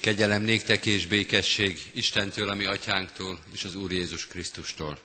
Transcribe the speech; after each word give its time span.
Kegyelem 0.00 0.42
néktek 0.42 0.86
és 0.86 1.06
békesség 1.06 1.78
Istentől, 1.92 2.48
ami 2.48 2.64
atyánktól, 2.64 3.38
és 3.52 3.64
az 3.64 3.74
Úr 3.74 3.92
Jézus 3.92 4.26
Krisztustól. 4.26 4.98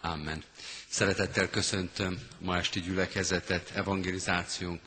Amen. 0.00 0.42
Szeretettel 0.88 1.50
köszöntöm 1.50 2.18
ma 2.38 2.56
esti 2.56 2.80
gyülekezetet, 2.80 3.70
evangelizációnk 3.74 4.80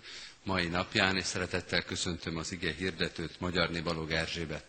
mai 0.44 0.68
napján, 0.68 1.18
és 1.18 1.26
szeretettel 1.26 1.84
köszöntöm 1.84 2.38
az 2.38 2.52
ige 2.52 2.74
hirdetőt, 2.78 3.40
Magyar 3.40 3.84
Balog 3.84 4.12
Erzsébet, 4.12 4.64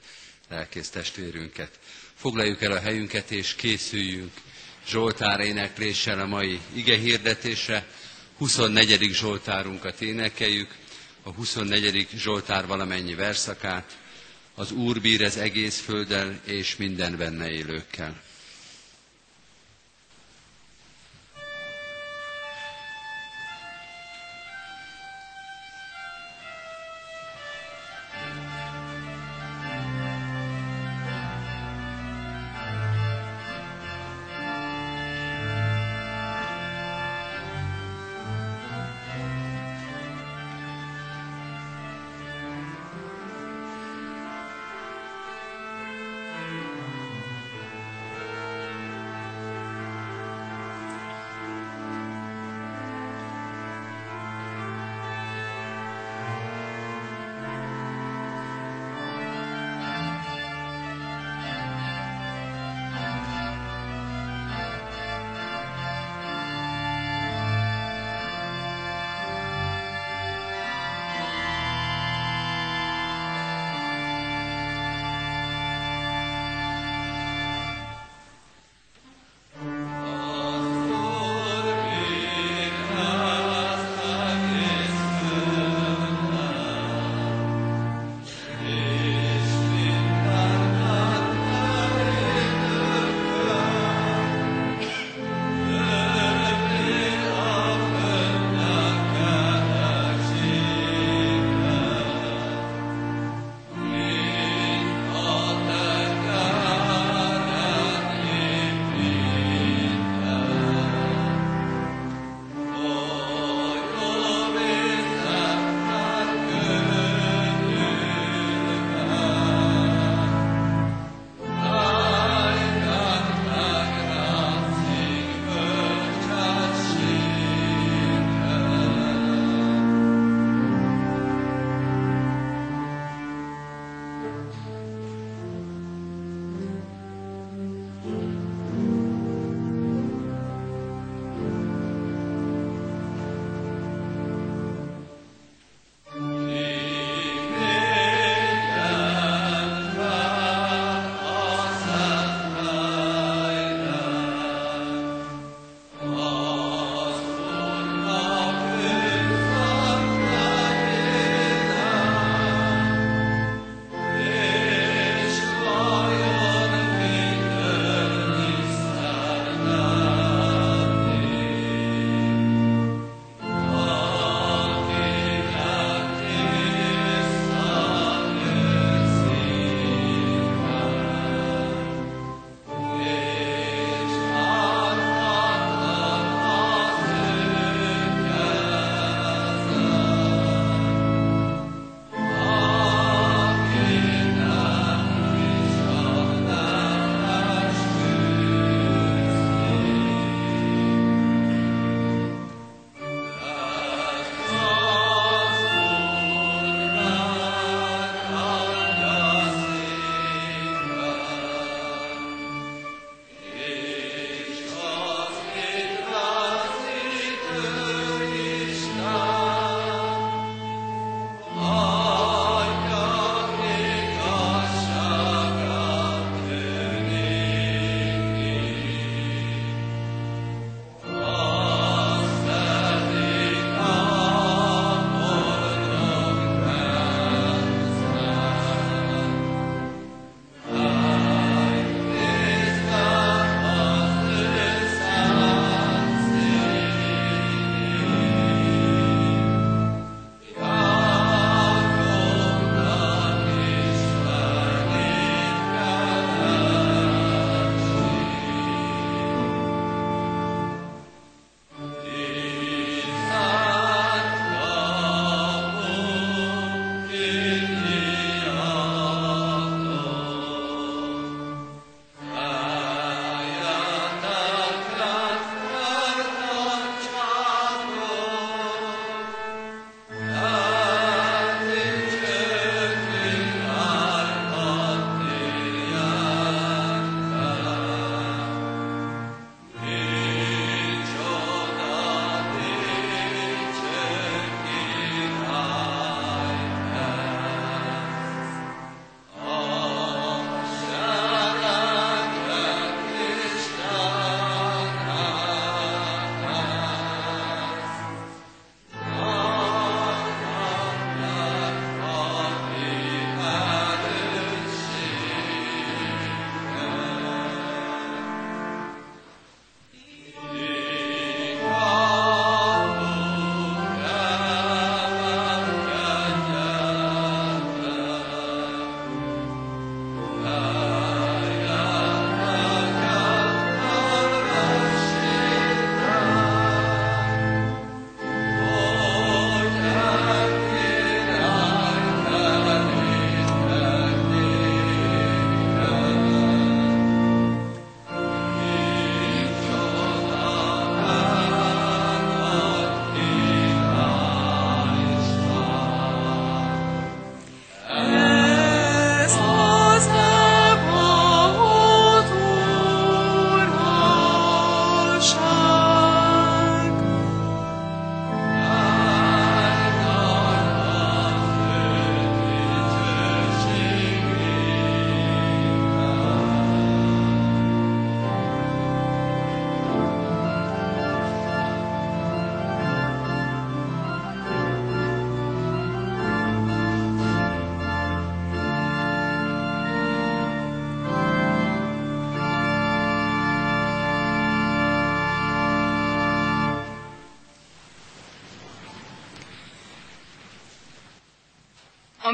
lelkész 0.48 0.88
testvérünket. 0.88 1.78
Foglaljuk 2.14 2.62
el 2.62 2.72
a 2.72 2.80
helyünket, 2.80 3.30
és 3.30 3.54
készüljünk 3.54 4.32
Zsoltár 4.88 5.40
énekléssel 5.40 6.20
a 6.20 6.26
mai 6.26 6.60
ige 6.74 6.96
hirdetésre. 6.98 7.86
24. 8.38 9.10
Zsoltárunkat 9.12 10.00
énekeljük, 10.00 10.74
a 11.22 11.30
24. 11.32 12.08
Zsoltár 12.16 12.66
valamennyi 12.66 13.14
verszakát, 13.14 13.96
az 14.54 14.70
Úr 14.72 15.00
bír 15.00 15.22
az 15.22 15.36
egész 15.36 15.80
földdel 15.80 16.40
és 16.44 16.76
minden 16.76 17.16
benne 17.16 17.50
élőkkel. 17.50 18.20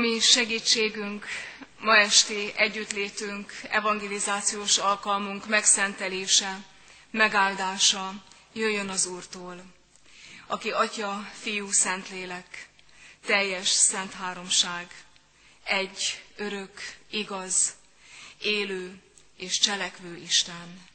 Ami 0.01 0.19
segítségünk, 0.21 1.27
ma 1.79 1.97
esti 1.97 2.53
együttlétünk, 2.57 3.53
evangelizációs 3.71 4.79
alkalmunk 4.79 5.47
megszentelése, 5.47 6.65
megáldása 7.11 8.25
jöjjön 8.53 8.89
az 8.89 9.07
Úrtól, 9.07 9.65
aki 10.47 10.71
Atya, 10.71 11.29
Fiú, 11.41 11.71
Szentlélek, 11.71 12.69
teljes 13.27 13.69
szent 13.69 14.13
háromság, 14.13 15.05
egy, 15.65 16.25
örök, 16.37 16.81
igaz, 17.11 17.75
élő 18.39 19.03
és 19.37 19.59
cselekvő 19.59 20.17
Isten, 20.17 20.87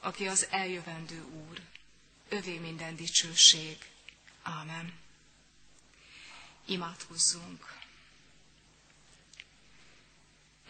aki 0.00 0.26
az 0.26 0.46
eljövendő 0.50 1.24
Úr. 1.48 1.60
Övé 2.28 2.58
minden 2.58 2.96
dicsőség. 2.96 3.76
Ámen. 4.42 4.92
Imádkozzunk. 6.66 7.80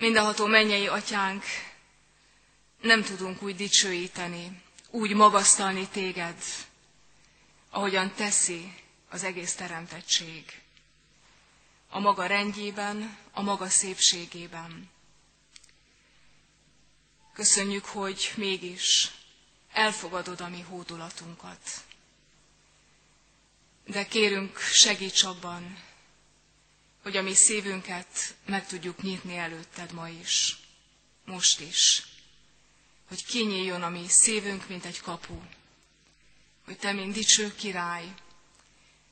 Mindenható 0.02 0.46
mennyei 0.46 0.86
atyánk, 0.86 1.44
nem 2.80 3.02
tudunk 3.02 3.42
úgy 3.42 3.56
dicsőíteni, 3.56 4.62
úgy 4.90 5.14
magasztalni 5.14 5.88
téged, 5.88 6.36
ahogyan 7.70 8.14
teszi 8.14 8.74
az 9.10 9.22
egész 9.24 9.54
teremtettség. 9.54 10.60
A 11.90 11.98
maga 11.98 12.26
rendjében, 12.26 13.16
a 13.32 13.42
maga 13.42 13.68
szépségében. 13.68 14.90
Köszönjük, 17.32 17.84
hogy 17.84 18.32
mégis 18.36 19.10
elfogadod 19.72 20.40
a 20.40 20.48
mi 20.48 20.60
hódulatunkat. 20.60 21.60
De 23.86 24.06
kérünk, 24.06 24.58
segíts 24.58 25.22
abban, 25.22 25.78
hogy 27.02 27.16
a 27.16 27.22
mi 27.22 27.34
szívünket 27.34 28.34
meg 28.46 28.66
tudjuk 28.66 29.02
nyitni 29.02 29.36
előtted 29.36 29.92
ma 29.92 30.08
is, 30.08 30.56
most 31.24 31.60
is. 31.60 32.02
Hogy 33.08 33.24
kinyíljon 33.24 33.82
a 33.82 33.88
mi 33.88 34.08
szívünk, 34.08 34.68
mint 34.68 34.84
egy 34.84 35.00
kapu. 35.00 35.40
Hogy 36.64 36.78
te, 36.78 36.92
mint 36.92 37.12
dicső 37.12 37.54
király, 37.54 38.14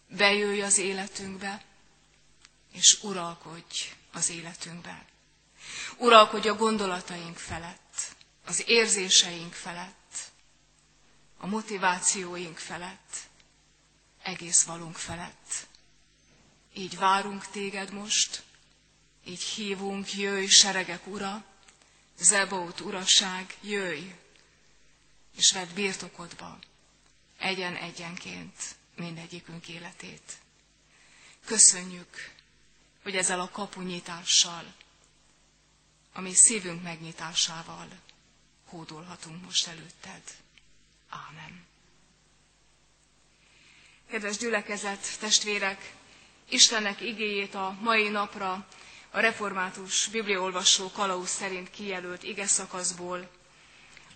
bejöjj 0.08 0.60
az 0.60 0.78
életünkbe, 0.78 1.64
és 2.72 3.02
uralkodj 3.02 3.92
az 4.12 4.28
életünkbe. 4.30 5.06
Uralkodj 5.96 6.48
a 6.48 6.54
gondolataink 6.54 7.36
felett, 7.36 8.16
az 8.44 8.68
érzéseink 8.68 9.52
felett, 9.52 10.30
a 11.38 11.46
motivációink 11.46 12.58
felett, 12.58 13.16
egész 14.22 14.62
valunk 14.62 14.96
felett. 14.96 15.68
Így 16.74 16.96
várunk 16.96 17.46
téged 17.46 17.92
most, 17.92 18.42
így 19.24 19.42
hívunk, 19.42 20.12
jöjj, 20.12 20.46
seregek 20.46 21.06
ura, 21.06 21.44
Zebót 22.18 22.80
uraság, 22.80 23.56
jöjj, 23.60 24.14
és 25.36 25.52
vedd 25.52 25.74
birtokodba, 25.74 26.58
egyen-egyenként 27.38 28.76
mindegyikünk 28.96 29.68
életét. 29.68 30.38
Köszönjük, 31.44 32.32
hogy 33.02 33.16
ezzel 33.16 33.40
a 33.40 33.48
kapunyitással, 33.50 34.74
ami 36.12 36.34
szívünk 36.34 36.82
megnyitásával 36.82 37.88
hódolhatunk 38.64 39.44
most 39.44 39.66
előtted. 39.66 40.22
Ámen. 41.08 41.66
Kedves 44.08 44.36
gyülekezet, 44.36 45.18
testvérek, 45.18 45.94
Istennek 46.50 47.00
igéjét 47.00 47.54
a 47.54 47.76
mai 47.80 48.08
napra 48.08 48.66
a 49.10 49.20
református 49.20 50.06
bibliaolvasó 50.06 50.90
kalauz 50.90 51.28
szerint 51.28 51.70
kijelölt 51.70 52.22
ige 52.22 52.46
szakaszból, 52.46 53.28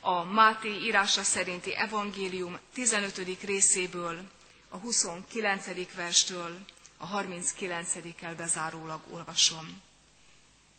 a 0.01 0.23
Máté 0.25 0.69
írása 0.69 1.23
szerinti 1.23 1.75
evangélium 1.77 2.59
15. 2.73 3.21
részéből, 3.45 4.23
a 4.69 4.77
29. 4.77 5.95
verstől 5.95 6.59
a 6.97 7.09
39-el 7.09 8.35
bezárólag 8.37 9.01
olvasom. 9.11 9.83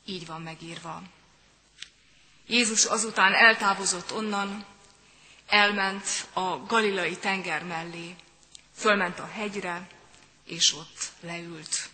Így 0.06 0.26
van 0.26 0.42
megírva. 0.42 1.02
Jézus 2.48 2.86
azután 2.86 3.34
eltávozott 3.34 4.14
onnan, 4.14 4.66
elment 5.48 6.30
a 6.34 6.58
galilai 6.66 7.18
tenger 7.18 7.64
mellé, 7.64 8.16
fölment 8.76 9.20
a 9.20 9.26
hegyre, 9.28 9.88
és 10.46 10.74
ott 10.74 11.12
leült. 11.20 11.90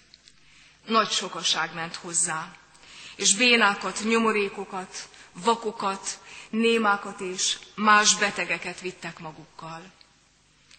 Nagy 0.85 1.09
sokaság 1.09 1.73
ment 1.73 1.95
hozzá, 1.95 2.55
és 3.15 3.35
bénákat, 3.35 4.03
nyomorékokat, 4.03 5.09
vakokat, 5.33 6.19
némákat 6.49 7.19
és 7.19 7.57
más 7.75 8.15
betegeket 8.15 8.79
vittek 8.79 9.19
magukkal. 9.19 9.91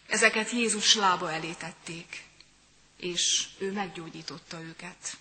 Ezeket 0.07 0.51
Jézus 0.51 0.95
lába 0.95 1.31
elé 1.31 1.51
tették, 1.51 2.23
és 2.97 3.45
ő 3.57 3.71
meggyógyította 3.71 4.61
őket. 4.61 5.17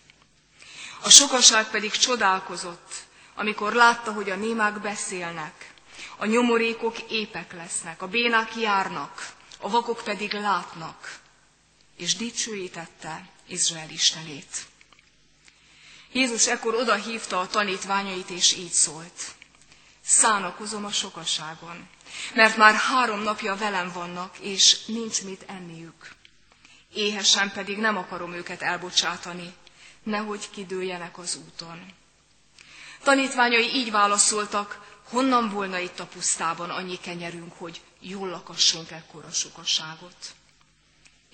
A 1.02 1.10
sokaság 1.10 1.70
pedig 1.70 1.90
csodálkozott, 1.90 2.94
amikor 3.34 3.72
látta, 3.72 4.12
hogy 4.12 4.30
a 4.30 4.36
némák 4.36 4.80
beszélnek, 4.80 5.72
a 6.16 6.26
nyomorékok 6.26 6.98
épek 6.98 7.52
lesznek, 7.52 8.02
a 8.02 8.08
bénák 8.08 8.56
járnak, 8.56 9.32
a 9.58 9.68
vakok 9.68 10.02
pedig 10.04 10.32
látnak, 10.32 11.20
és 12.02 12.16
dicsőítette 12.16 13.28
Izrael 13.46 13.90
Istenét. 13.90 14.66
Jézus 16.12 16.46
ekkor 16.46 16.74
oda 16.74 16.94
hívta 16.94 17.40
a 17.40 17.46
tanítványait, 17.46 18.30
és 18.30 18.52
így 18.56 18.70
szólt. 18.72 19.34
Szánakozom 20.04 20.84
a 20.84 20.92
sokaságon, 20.92 21.88
mert 22.34 22.56
már 22.56 22.74
három 22.74 23.20
napja 23.20 23.56
velem 23.56 23.92
vannak, 23.92 24.38
és 24.38 24.84
nincs 24.86 25.22
mit 25.22 25.44
enniük. 25.46 26.14
Éhesen 26.94 27.52
pedig 27.52 27.78
nem 27.78 27.96
akarom 27.96 28.32
őket 28.32 28.62
elbocsátani, 28.62 29.54
nehogy 30.02 30.50
kidőljenek 30.50 31.18
az 31.18 31.38
úton. 31.46 31.86
Tanítványai 33.02 33.74
így 33.74 33.90
válaszoltak, 33.90 34.98
honnan 35.08 35.50
volna 35.50 35.78
itt 35.78 36.00
a 36.00 36.06
pusztában 36.06 36.70
annyi 36.70 36.98
kenyerünk, 36.98 37.52
hogy 37.52 37.80
jól 38.00 38.28
lakassunk 38.28 38.90
ekkora 38.90 39.30
sokaságot. 39.30 40.34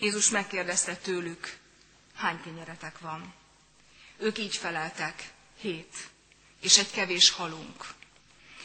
Jézus 0.00 0.30
megkérdezte 0.30 0.96
tőlük, 0.96 1.56
hány 2.14 2.40
kenyeretek 2.42 2.98
van. 2.98 3.34
Ők 4.18 4.38
így 4.38 4.56
feleltek, 4.56 5.30
hét, 5.60 5.94
és 6.60 6.78
egy 6.78 6.90
kevés 6.90 7.30
halunk. 7.30 7.84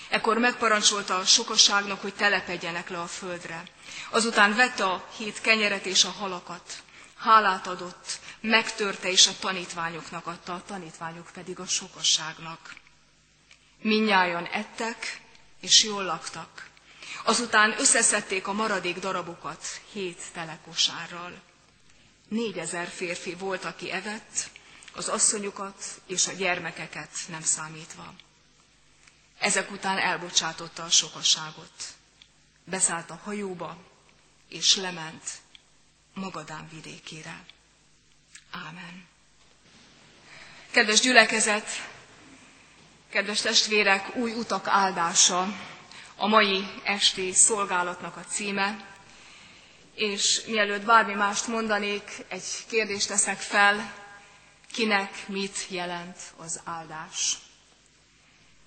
Ekkor 0.10 0.38
megparancsolta 0.38 1.16
a 1.18 1.26
sokaságnak, 1.26 2.02
hogy 2.02 2.14
telepedjenek 2.16 2.90
le 2.90 3.00
a 3.02 3.08
földre. 3.08 3.64
Azután 4.10 4.56
vette 4.56 4.86
a 4.86 5.08
hét 5.18 5.42
kenyeret 5.42 5.86
és 5.86 6.04
a 6.04 6.10
halakat. 6.10 6.84
Hálát 7.18 7.68
adott, 7.68 8.20
megtörte 8.42 9.10
és 9.10 9.28
a 9.28 9.38
tanítványoknak 9.40 10.28
adta, 10.28 10.54
a 10.54 10.64
tanítványok 10.64 11.30
pedig 11.34 11.60
a 11.60 11.66
sokaságnak. 11.68 12.76
Minnyájan 13.82 14.46
ettek, 14.46 15.22
és 15.62 15.84
jól 15.84 16.04
laktak. 16.04 16.70
Azután 17.24 17.76
összeszedték 17.80 18.48
a 18.48 18.54
maradék 18.54 19.00
darabokat 19.00 19.66
hét 19.92 20.22
telekosárral. 20.34 21.42
Négyezer 22.28 22.88
férfi 22.88 23.34
volt, 23.36 23.64
aki 23.66 23.92
evett, 23.92 24.50
az 24.96 25.08
asszonyokat 25.08 26.02
és 26.08 26.28
a 26.28 26.32
gyermekeket 26.32 27.10
nem 27.28 27.42
számítva. 27.42 28.14
Ezek 29.40 29.72
után 29.72 29.98
elbocsátotta 29.98 30.84
a 30.84 30.90
sokaságot. 30.90 31.72
Beszállt 32.64 33.10
a 33.10 33.20
hajóba, 33.24 33.78
és 34.50 34.76
lement 34.76 35.24
Magadán 36.14 36.68
vidékére. 36.72 37.44
Ámen. 38.52 39.08
Kedves 40.72 41.00
gyülekezet, 41.00 41.68
kedves 43.10 43.42
testvérek, 43.42 44.16
új 44.16 44.32
utak 44.34 44.68
áldása 44.68 45.48
a 46.16 46.28
mai 46.28 46.68
esti 46.84 47.32
szolgálatnak 47.34 48.16
a 48.18 48.24
címe, 48.30 48.86
és 49.96 50.42
mielőtt 50.48 50.86
bármi 50.86 51.14
mást 51.14 51.48
mondanék, 51.48 52.26
egy 52.28 52.44
kérdést 52.70 53.08
teszek 53.08 53.38
fel, 53.40 53.94
kinek 54.72 55.28
mit 55.28 55.66
jelent 55.70 56.18
az 56.38 56.62
áldás. 56.64 57.38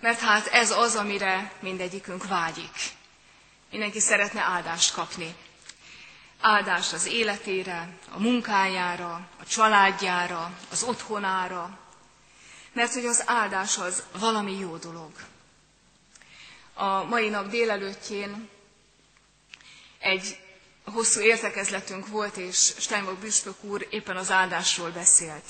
Mert 0.01 0.21
hát 0.21 0.47
ez 0.47 0.71
az, 0.71 0.95
amire 0.97 1.53
mindegyikünk 1.61 2.27
vágyik. 2.29 2.77
Mindenki 3.71 4.01
szeretne 4.01 4.41
áldást 4.41 4.93
kapni. 4.95 5.35
Áldást 6.41 6.93
az 6.93 7.07
életére, 7.07 7.89
a 8.11 8.19
munkájára, 8.21 9.29
a 9.41 9.45
családjára, 9.49 10.59
az 10.71 10.83
otthonára, 10.83 11.79
mert 12.73 12.93
hogy 12.93 13.07
az 13.07 13.23
áldás 13.27 13.79
az 13.79 14.03
valami 14.19 14.59
jó 14.59 14.77
dolog. 14.77 15.11
A 16.79 17.05
mai 17.05 17.29
nap 17.29 17.49
délelőttjén 17.49 18.49
egy 19.99 20.39
hosszú 20.85 21.21
értekezletünk 21.21 22.07
volt, 22.09 22.37
és 22.37 22.75
Steinbock 22.79 23.19
Büspök 23.19 23.63
úr 23.65 23.87
éppen 23.91 24.17
az 24.17 24.31
áldásról 24.31 24.91
beszélt. 24.91 25.45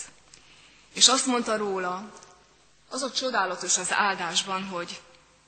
És 0.94 1.08
azt 1.08 1.26
mondta 1.26 1.56
róla, 1.56 2.12
az 2.88 3.02
a 3.02 3.10
csodálatos 3.12 3.78
az 3.78 3.92
áldásban, 3.92 4.64
hogy 4.64 5.00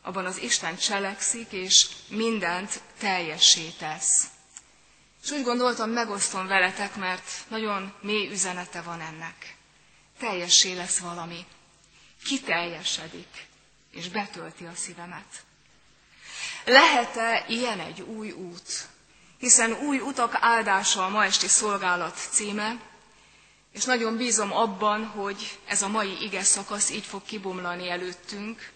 abban 0.02 0.26
az 0.26 0.38
Isten 0.42 0.76
cselekszik, 0.76 1.52
és 1.52 1.88
mindent 2.08 2.80
teljessé 2.98 3.68
tesz. 3.78 4.24
És 5.22 5.30
úgy 5.30 5.42
gondoltam, 5.42 5.90
megosztom 5.90 6.46
veletek, 6.46 6.96
mert 6.96 7.30
nagyon 7.48 7.94
mély 8.00 8.30
üzenete 8.30 8.82
van 8.82 9.00
ennek. 9.00 9.56
Teljessé 10.18 10.74
lesz 10.74 10.98
valami. 10.98 11.46
Kiteljesedik, 12.24 13.46
és 13.92 14.08
betölti 14.08 14.64
a 14.64 14.74
szívemet. 14.74 15.46
Lehet-e 16.68 17.44
ilyen 17.48 17.80
egy 17.80 18.00
új 18.00 18.30
út? 18.30 18.86
Hiszen 19.38 19.72
új 19.72 19.98
utak 20.00 20.36
áldása 20.40 21.04
a 21.04 21.08
ma 21.08 21.24
esti 21.24 21.48
szolgálat 21.48 22.16
címe, 22.30 22.80
és 23.72 23.84
nagyon 23.84 24.16
bízom 24.16 24.52
abban, 24.52 25.06
hogy 25.06 25.58
ez 25.66 25.82
a 25.82 25.88
mai 25.88 26.22
ige 26.22 26.42
szakasz 26.42 26.90
így 26.90 27.04
fog 27.04 27.22
kibomlani 27.24 27.90
előttünk, 27.90 28.70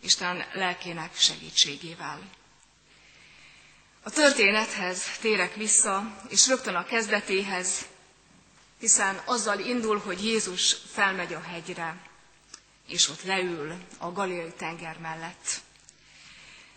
Isten 0.00 0.44
lelkének 0.52 1.16
segítségével. 1.16 2.20
A 4.02 4.10
történethez 4.10 5.18
térek 5.20 5.54
vissza, 5.54 6.16
és 6.28 6.46
rögtön 6.48 6.74
a 6.74 6.84
kezdetéhez, 6.84 7.86
hiszen 8.78 9.20
azzal 9.24 9.58
indul, 9.58 9.98
hogy 9.98 10.24
Jézus 10.24 10.76
felmegy 10.92 11.34
a 11.34 11.40
hegyre, 11.40 11.96
és 12.86 13.08
ott 13.08 13.22
leül 13.22 13.72
a 13.98 14.12
Galileai 14.12 14.52
tenger 14.56 14.98
mellett. 14.98 15.60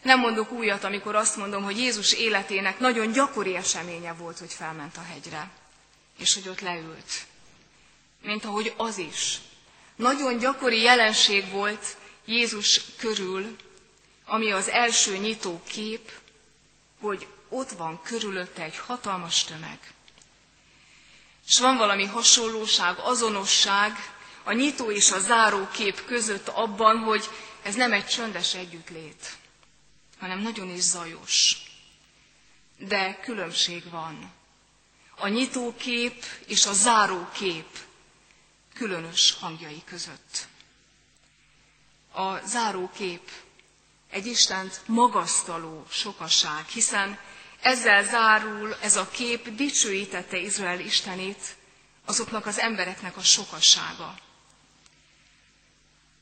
Nem 0.01 0.19
mondok 0.19 0.51
újat, 0.51 0.83
amikor 0.83 1.15
azt 1.15 1.35
mondom, 1.35 1.63
hogy 1.63 1.77
Jézus 1.77 2.13
életének 2.13 2.79
nagyon 2.79 3.11
gyakori 3.11 3.55
eseménye 3.55 4.13
volt, 4.13 4.39
hogy 4.39 4.53
felment 4.53 4.97
a 4.97 5.01
hegyre, 5.01 5.49
és 6.17 6.33
hogy 6.33 6.49
ott 6.49 6.59
leült. 6.59 7.25
Mint 8.21 8.45
ahogy 8.45 8.73
az 8.77 8.97
is. 8.97 9.37
Nagyon 9.95 10.37
gyakori 10.37 10.81
jelenség 10.81 11.49
volt 11.49 11.97
Jézus 12.25 12.81
körül, 12.97 13.55
ami 14.25 14.51
az 14.51 14.69
első 14.69 15.17
nyitó 15.17 15.61
kép, 15.67 16.11
hogy 16.99 17.27
ott 17.49 17.69
van 17.69 18.01
körülötte 18.01 18.63
egy 18.63 18.77
hatalmas 18.77 19.43
tömeg. 19.43 19.79
És 21.47 21.59
van 21.59 21.77
valami 21.77 22.05
hasonlóság, 22.05 22.97
azonosság 22.97 23.91
a 24.43 24.51
nyitó 24.51 24.91
és 24.91 25.11
a 25.11 25.19
záró 25.19 25.67
kép 25.71 26.05
között 26.05 26.47
abban, 26.47 26.97
hogy 26.97 27.29
ez 27.61 27.75
nem 27.75 27.93
egy 27.93 28.05
csöndes 28.05 28.55
együttlét, 28.55 29.37
hanem 30.21 30.39
nagyon 30.39 30.69
is 30.69 30.81
zajos. 30.81 31.57
De 32.77 33.19
különbség 33.21 33.89
van. 33.89 34.31
A 35.15 35.27
nyitó 35.27 35.75
kép 35.75 36.23
és 36.47 36.65
a 36.65 36.73
záró 36.73 37.29
kép 37.33 37.77
különös 38.73 39.31
hangjai 39.39 39.81
között. 39.85 40.47
A 42.13 42.37
záró 42.45 42.89
kép 42.93 43.31
egy 44.09 44.25
Istent 44.25 44.81
magasztaló 44.85 45.85
sokaság, 45.89 46.67
hiszen 46.67 47.19
ezzel 47.61 48.03
zárul 48.03 48.75
ez 48.81 48.95
a 48.95 49.09
kép, 49.09 49.49
dicsőítette 49.49 50.37
Izrael 50.37 50.79
Istenét, 50.79 51.55
azoknak 52.05 52.45
az 52.45 52.59
embereknek 52.59 53.17
a 53.17 53.23
sokassága. 53.23 54.15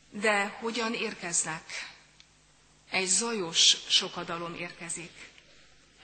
De 0.09 0.45
hogyan 0.59 0.93
érkeznek? 0.93 1.88
Egy 2.89 3.07
zajos 3.07 3.77
sokadalom 3.87 4.55
érkezik. 4.55 5.11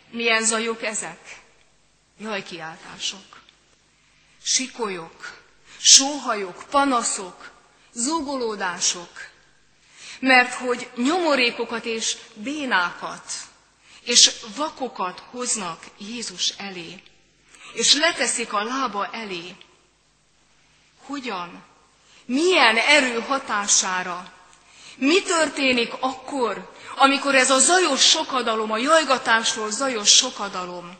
Milyen 0.09 0.43
zajok 0.43 0.83
ezek? 0.83 1.41
Jajkiáltások, 2.17 3.41
sikolyok, 4.43 5.41
sóhajok, 5.77 6.63
panaszok, 6.69 7.51
zúgolódások, 7.93 9.09
mert 10.19 10.53
hogy 10.53 10.89
nyomorékokat 10.95 11.85
és 11.85 12.17
bénákat 12.33 13.31
és 14.05 14.31
vakokat 14.55 15.19
hoznak 15.19 15.83
Jézus 15.97 16.49
elé, 16.49 17.03
és 17.73 17.93
leteszik 17.93 18.53
a 18.53 18.63
lába 18.63 19.07
elé. 19.11 19.55
Hogyan? 21.05 21.63
Milyen 22.25 22.77
erő 22.77 23.19
hatására? 23.21 24.33
Mi 24.95 25.21
történik 25.21 25.93
akkor, 25.99 26.74
amikor 26.95 27.35
ez 27.35 27.49
a 27.49 27.59
zajos 27.59 28.01
sokadalom, 28.09 28.71
a 28.71 28.77
jajgatásról 28.77 29.71
zajos 29.71 30.09
sokadalom 30.15 30.97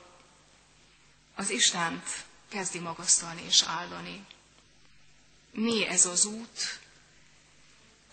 az 1.36 1.50
Istent 1.50 2.04
kezdi 2.50 2.80
magasztalni 2.80 3.42
és 3.48 3.64
áldani? 3.68 4.26
Mi 5.52 5.88
ez 5.88 6.06
az 6.06 6.26
út? 6.26 6.80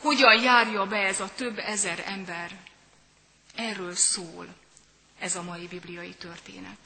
Hogyan 0.01 0.43
járja 0.43 0.87
be 0.87 0.97
ez 0.97 1.21
a 1.21 1.31
több 1.37 1.59
ezer 1.59 2.03
ember? 2.07 2.59
Erről 3.55 3.95
szól 3.95 4.47
ez 5.19 5.37
a 5.37 5.43
mai 5.43 5.67
bibliai 5.67 6.15
történet. 6.15 6.79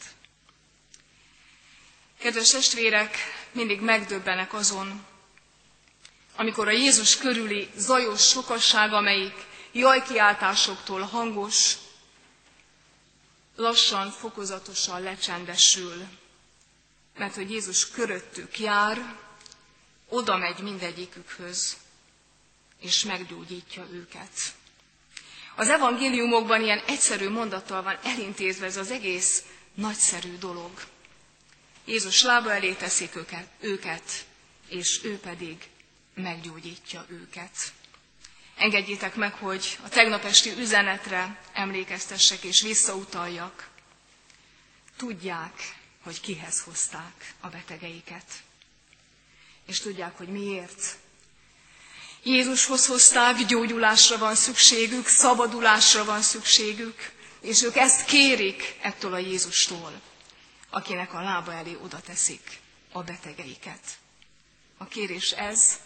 Kedves 2.18 2.50
testvérek, 2.50 3.16
mindig 3.52 3.80
megdöbbenek 3.80 4.52
azon, 4.54 5.04
amikor 6.36 6.68
a 6.68 6.70
Jézus 6.70 7.16
körüli 7.16 7.70
zajos 7.76 8.22
sokasság, 8.28 8.92
amelyik 8.92 9.34
jajkiáltásoktól 9.78 11.00
hangos, 11.00 11.76
lassan, 13.56 14.11
fokozatosan 14.11 15.02
lecsendesül, 15.02 16.06
mert 17.16 17.35
hogy 17.35 17.50
Jézus 17.50 17.90
köröttük 17.90 18.59
jár, 18.59 19.16
oda 20.09 20.37
megy 20.37 20.59
mindegyikükhöz, 20.59 21.76
és 22.80 23.04
meggyógyítja 23.04 23.87
őket. 23.92 24.54
Az 25.54 25.68
evangéliumokban 25.68 26.62
ilyen 26.62 26.83
egyszerű 26.87 27.28
mondattal 27.28 27.83
van 27.83 27.99
elintézve 28.02 28.66
ez 28.66 28.76
az 28.76 28.90
egész 28.90 29.45
nagyszerű 29.75 30.38
dolog. 30.38 30.85
Jézus 31.85 32.23
lába 32.23 32.52
elé 32.52 32.73
teszik 32.73 33.16
őket, 33.16 33.49
őket, 33.61 34.26
és 34.68 35.00
ő 35.04 35.18
pedig 35.18 35.68
meggyógyítja 36.14 37.06
őket. 37.09 37.73
Engedjétek 38.56 39.14
meg, 39.14 39.32
hogy 39.34 39.78
a 39.84 39.88
tegnap 39.88 40.25
esti 40.25 40.50
üzenetre 40.58 41.40
emlékeztessek 41.52 42.42
és 42.42 42.60
visszautaljak. 42.62 43.68
Tudják, 44.96 45.75
hogy 46.02 46.20
kihez 46.20 46.60
hozták 46.60 47.34
a 47.40 47.48
betegeiket. 47.48 48.25
És 49.66 49.80
tudják, 49.80 50.16
hogy 50.16 50.28
miért 50.28 50.96
Jézushoz 52.26 52.86
hozták, 52.86 53.36
gyógyulásra 53.44 54.18
van 54.18 54.34
szükségük, 54.34 55.06
szabadulásra 55.08 56.04
van 56.04 56.22
szükségük, 56.22 57.12
és 57.40 57.62
ők 57.62 57.76
ezt 57.76 58.04
kérik 58.04 58.76
ettől 58.82 59.12
a 59.12 59.18
Jézustól, 59.18 60.00
akinek 60.70 61.14
a 61.14 61.20
lába 61.22 61.52
elé 61.52 61.76
oda 61.82 62.00
teszik 62.00 62.58
a 62.92 63.02
betegeiket. 63.02 63.80
A 64.78 64.84
kérés 64.86 65.30
ez, 65.30 65.78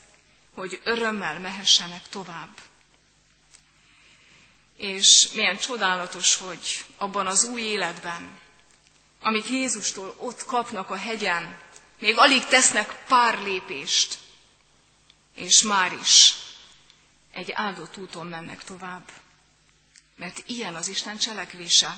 hogy 0.61 0.81
örömmel 0.85 1.39
mehessenek 1.39 2.09
tovább. 2.09 2.59
És 4.77 5.29
milyen 5.33 5.59
csodálatos, 5.59 6.37
hogy 6.37 6.85
abban 6.97 7.27
az 7.27 7.45
új 7.45 7.61
életben, 7.61 8.39
amit 9.21 9.49
Jézustól 9.49 10.15
ott 10.19 10.45
kapnak 10.45 10.91
a 10.91 10.97
hegyen, 10.97 11.59
még 11.99 12.19
alig 12.19 12.45
tesznek 12.45 13.05
pár 13.09 13.43
lépést, 13.43 14.19
és 15.35 15.63
már 15.63 15.93
is 15.93 16.35
egy 17.33 17.53
áldott 17.53 17.97
úton 17.97 18.27
mennek 18.27 18.65
tovább. 18.65 19.11
Mert 20.17 20.43
ilyen 20.47 20.75
az 20.75 20.89
Isten 20.89 21.19
cselekvése. 21.19 21.97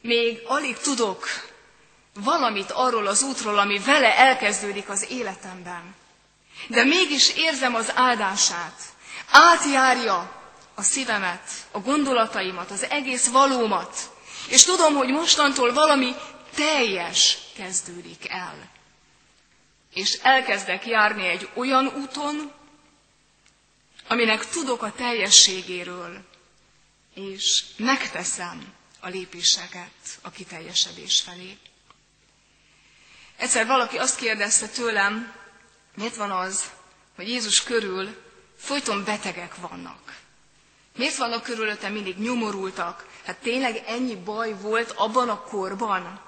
Még 0.00 0.42
alig 0.46 0.78
tudok 0.78 1.26
valamit 2.12 2.70
arról 2.70 3.06
az 3.06 3.22
útról, 3.22 3.58
ami 3.58 3.78
vele 3.78 4.16
elkezdődik 4.16 4.88
az 4.88 5.10
életemben. 5.10 6.00
De 6.66 6.84
mégis 6.84 7.28
érzem 7.36 7.74
az 7.74 7.92
áldását. 7.94 8.80
Átjárja 9.30 10.40
a 10.74 10.82
szívemet, 10.82 11.50
a 11.70 11.78
gondolataimat, 11.80 12.70
az 12.70 12.86
egész 12.90 13.26
valómat. 13.28 13.96
És 14.48 14.64
tudom, 14.64 14.94
hogy 14.94 15.08
mostantól 15.08 15.72
valami 15.72 16.14
teljes 16.54 17.38
kezdődik 17.56 18.28
el 18.28 18.70
és 19.94 20.18
elkezdek 20.22 20.86
járni 20.86 21.26
egy 21.28 21.48
olyan 21.54 21.86
úton, 21.86 22.52
aminek 24.08 24.48
tudok 24.48 24.82
a 24.82 24.92
teljességéről, 24.92 26.24
és 27.14 27.64
megteszem 27.76 28.72
a 29.00 29.08
lépéseket 29.08 30.18
a 30.22 30.30
kiteljesedés 30.30 31.20
felé. 31.20 31.56
Egyszer 33.36 33.66
valaki 33.66 33.98
azt 33.98 34.16
kérdezte 34.18 34.66
tőlem, 34.68 35.32
miért 35.94 36.16
van 36.16 36.30
az, 36.30 36.70
hogy 37.16 37.28
Jézus 37.28 37.62
körül 37.62 38.22
folyton 38.56 39.04
betegek 39.04 39.56
vannak. 39.56 40.20
Miért 40.96 41.16
vannak 41.16 41.42
körülötte 41.42 41.88
mindig 41.88 42.18
nyomorultak? 42.18 43.06
Hát 43.24 43.36
tényleg 43.38 43.82
ennyi 43.86 44.16
baj 44.16 44.54
volt 44.60 44.90
abban 44.90 45.28
a 45.28 45.40
korban? 45.40 46.20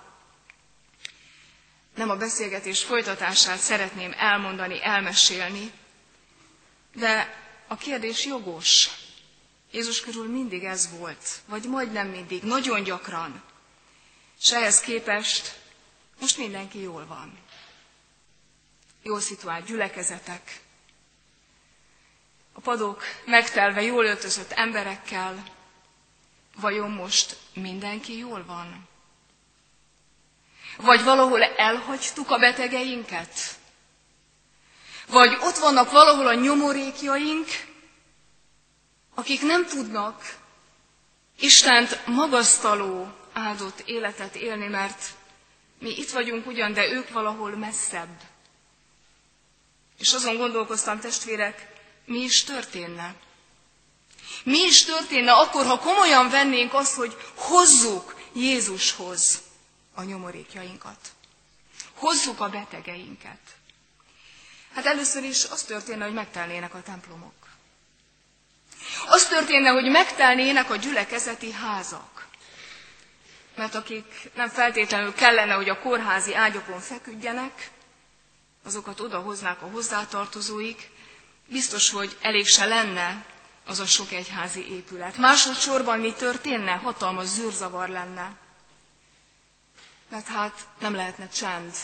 Nem 1.94 2.10
a 2.10 2.16
beszélgetés 2.16 2.82
folytatását 2.82 3.58
szeretném 3.58 4.14
elmondani, 4.16 4.82
elmesélni, 4.84 5.72
de 6.94 7.42
a 7.66 7.76
kérdés 7.76 8.24
jogos. 8.24 8.88
Jézus 9.70 10.00
körül 10.00 10.28
mindig 10.28 10.64
ez 10.64 10.88
volt, 10.98 11.40
vagy 11.46 11.64
majdnem 11.64 12.08
mindig, 12.08 12.42
nagyon 12.42 12.82
gyakran. 12.82 13.42
És 14.40 14.52
ehhez 14.52 14.80
képest 14.80 15.58
most 16.20 16.36
mindenki 16.38 16.80
jól 16.80 17.06
van. 17.06 17.38
Jól 19.06 19.20
szituált 19.20 19.66
gyülekezetek, 19.66 20.60
a 22.52 22.60
padok 22.60 23.02
megtelve 23.24 23.82
jól 23.82 24.04
öltözött 24.04 24.50
emberekkel, 24.50 25.42
vajon 26.56 26.90
most 26.90 27.36
mindenki 27.52 28.16
jól 28.18 28.44
van? 28.44 28.88
Vagy 30.76 31.02
valahol 31.02 31.42
elhagytuk 31.42 32.30
a 32.30 32.38
betegeinket? 32.38 33.58
Vagy 35.06 35.36
ott 35.40 35.56
vannak 35.56 35.90
valahol 35.90 36.26
a 36.26 36.34
nyomorékjaink, 36.34 37.46
akik 39.14 39.42
nem 39.42 39.66
tudnak 39.66 40.36
Istent 41.38 42.06
magasztaló, 42.06 43.12
áldott 43.32 43.80
életet 43.84 44.34
élni, 44.34 44.66
mert 44.66 45.04
mi 45.78 45.90
itt 45.90 46.10
vagyunk 46.10 46.46
ugyan, 46.46 46.72
de 46.72 46.88
ők 46.88 47.08
valahol 47.10 47.50
messzebb. 47.56 48.32
És 50.04 50.12
azon 50.12 50.36
gondolkoztam, 50.36 51.00
testvérek, 51.00 51.66
mi 52.04 52.18
is 52.18 52.44
történne? 52.44 53.14
Mi 54.42 54.58
is 54.58 54.84
történne 54.84 55.32
akkor, 55.32 55.66
ha 55.66 55.78
komolyan 55.78 56.30
vennénk 56.30 56.74
azt, 56.74 56.94
hogy 56.94 57.16
hozzuk 57.34 58.14
Jézushoz 58.34 59.42
a 59.94 60.02
nyomorékjainkat? 60.02 60.98
Hozzuk 61.94 62.40
a 62.40 62.48
betegeinket. 62.48 63.38
Hát 64.74 64.86
először 64.86 65.22
is 65.24 65.44
az 65.44 65.62
történne, 65.62 66.04
hogy 66.04 66.14
megtelnének 66.14 66.74
a 66.74 66.82
templomok. 66.82 67.34
Az 69.08 69.28
történne, 69.28 69.68
hogy 69.70 69.90
megtelnének 69.90 70.70
a 70.70 70.76
gyülekezeti 70.76 71.52
házak. 71.52 72.26
Mert 73.56 73.74
akik 73.74 74.30
nem 74.34 74.48
feltétlenül 74.48 75.14
kellene, 75.14 75.54
hogy 75.54 75.68
a 75.68 75.78
kórházi 75.78 76.34
ágyokon 76.34 76.80
feküdjenek, 76.80 77.70
azokat 78.64 79.00
odahoznák 79.00 79.62
a 79.62 79.66
hozzátartozóik, 79.70 80.90
biztos, 81.48 81.90
hogy 81.90 82.16
elég 82.20 82.46
se 82.46 82.64
lenne 82.64 83.24
az 83.66 83.78
a 83.78 83.86
sok 83.86 84.12
egyházi 84.12 84.70
épület. 84.72 85.16
Másodszorban 85.16 85.98
mi 86.00 86.12
történne? 86.12 86.72
Hatalmas 86.72 87.26
zűrzavar 87.26 87.88
lenne. 87.88 88.36
Mert 90.08 90.26
hát 90.26 90.66
nem 90.78 90.94
lehetne 90.94 91.28
csend, 91.28 91.74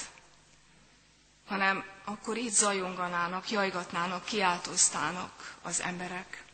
hanem 1.48 1.84
akkor 2.04 2.36
itt 2.36 2.52
zajonganának, 2.52 3.50
jajgatnának, 3.50 4.24
kiáltoztának 4.24 5.54
az 5.62 5.80
emberek. 5.82 6.44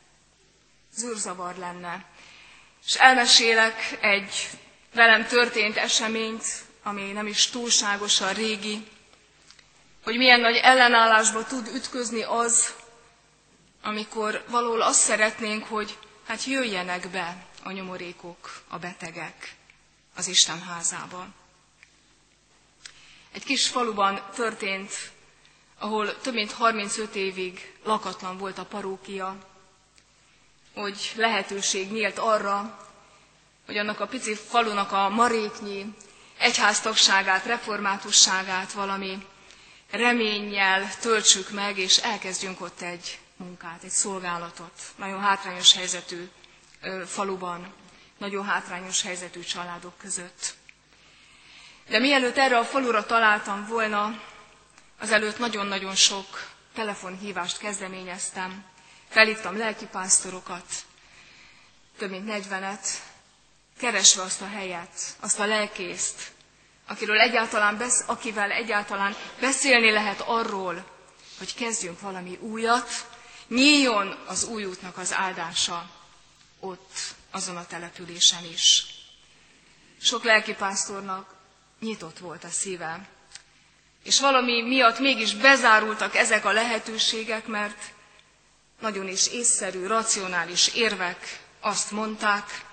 Zűrzavar 0.94 1.56
lenne. 1.56 2.04
És 2.86 2.94
elmesélek 2.94 3.98
egy 4.00 4.48
velem 4.94 5.26
történt 5.26 5.76
eseményt, 5.76 6.44
ami 6.82 7.12
nem 7.12 7.26
is 7.26 7.46
túlságosan 7.46 8.32
régi, 8.32 8.86
hogy 10.06 10.16
milyen 10.16 10.40
nagy 10.40 10.56
ellenállásba 10.56 11.44
tud 11.44 11.66
ütközni 11.74 12.22
az, 12.22 12.74
amikor 13.82 14.44
valahol 14.48 14.82
azt 14.82 15.00
szeretnénk, 15.00 15.64
hogy 15.64 15.98
hát 16.26 16.44
jöjjenek 16.44 17.08
be 17.08 17.46
a 17.64 17.70
nyomorékok, 17.70 18.62
a 18.68 18.78
betegek 18.78 19.54
az 20.16 20.26
Isten 20.28 20.62
házába. 20.62 21.26
Egy 23.32 23.44
kis 23.44 23.68
faluban 23.68 24.20
történt, 24.34 24.92
ahol 25.78 26.20
több 26.20 26.34
mint 26.34 26.52
35 26.52 27.14
évig 27.14 27.72
lakatlan 27.84 28.38
volt 28.38 28.58
a 28.58 28.64
parókia, 28.64 29.36
hogy 30.74 31.12
lehetőség 31.16 31.90
nyílt 31.92 32.18
arra, 32.18 32.86
hogy 33.66 33.76
annak 33.76 34.00
a 34.00 34.06
pici 34.06 34.34
falunak 34.34 34.92
a 34.92 35.08
maréknyi 35.08 35.94
egyháztagságát, 36.38 37.44
reformátusságát 37.44 38.72
valami 38.72 39.26
reménnyel 39.90 40.98
töltsük 41.00 41.50
meg, 41.50 41.78
és 41.78 41.96
elkezdjünk 41.96 42.60
ott 42.60 42.80
egy 42.80 43.18
munkát, 43.36 43.82
egy 43.82 43.90
szolgálatot. 43.90 44.72
Nagyon 44.96 45.20
hátrányos 45.20 45.72
helyzetű 45.74 46.28
faluban, 47.06 47.74
nagyon 48.18 48.44
hátrányos 48.44 49.02
helyzetű 49.02 49.40
családok 49.40 49.98
között. 49.98 50.54
De 51.88 51.98
mielőtt 51.98 52.36
erre 52.36 52.58
a 52.58 52.64
falura 52.64 53.06
találtam 53.06 53.66
volna, 53.66 54.22
azelőtt 55.00 55.38
nagyon-nagyon 55.38 55.94
sok 55.94 56.50
telefonhívást 56.74 57.58
kezdeményeztem. 57.58 58.64
Felhívtam 59.08 59.56
lelkipásztorokat, 59.56 60.64
több 61.98 62.10
mint 62.10 62.26
negyvenet, 62.26 62.88
keresve 63.78 64.22
azt 64.22 64.40
a 64.40 64.48
helyet, 64.48 65.16
azt 65.20 65.38
a 65.40 65.46
lelkészt, 65.46 66.32
akiről 66.86 67.20
egyáltalán 67.20 67.76
besz, 67.78 68.04
akivel 68.06 68.50
egyáltalán 68.50 69.14
beszélni 69.40 69.90
lehet 69.90 70.20
arról, 70.20 70.84
hogy 71.38 71.54
kezdjünk 71.54 72.00
valami 72.00 72.38
újat, 72.40 72.88
Nyíljon 73.48 74.16
az 74.26 74.44
új 74.44 74.64
útnak 74.64 74.96
az 74.98 75.12
áldása 75.14 75.90
ott, 76.60 76.98
azon 77.30 77.56
a 77.56 77.66
településen 77.66 78.44
is. 78.44 78.86
Sok 80.00 80.24
lelkipásztornak 80.24 81.34
nyitott 81.80 82.18
volt 82.18 82.44
a 82.44 82.48
szíve, 82.48 83.08
és 84.02 84.20
valami 84.20 84.62
miatt 84.62 84.98
mégis 84.98 85.34
bezárultak 85.34 86.14
ezek 86.16 86.44
a 86.44 86.52
lehetőségek, 86.52 87.46
mert 87.46 87.92
nagyon 88.80 89.08
is 89.08 89.26
észszerű, 89.26 89.86
racionális 89.86 90.68
érvek 90.74 91.40
azt 91.60 91.90
mondták, 91.90 92.64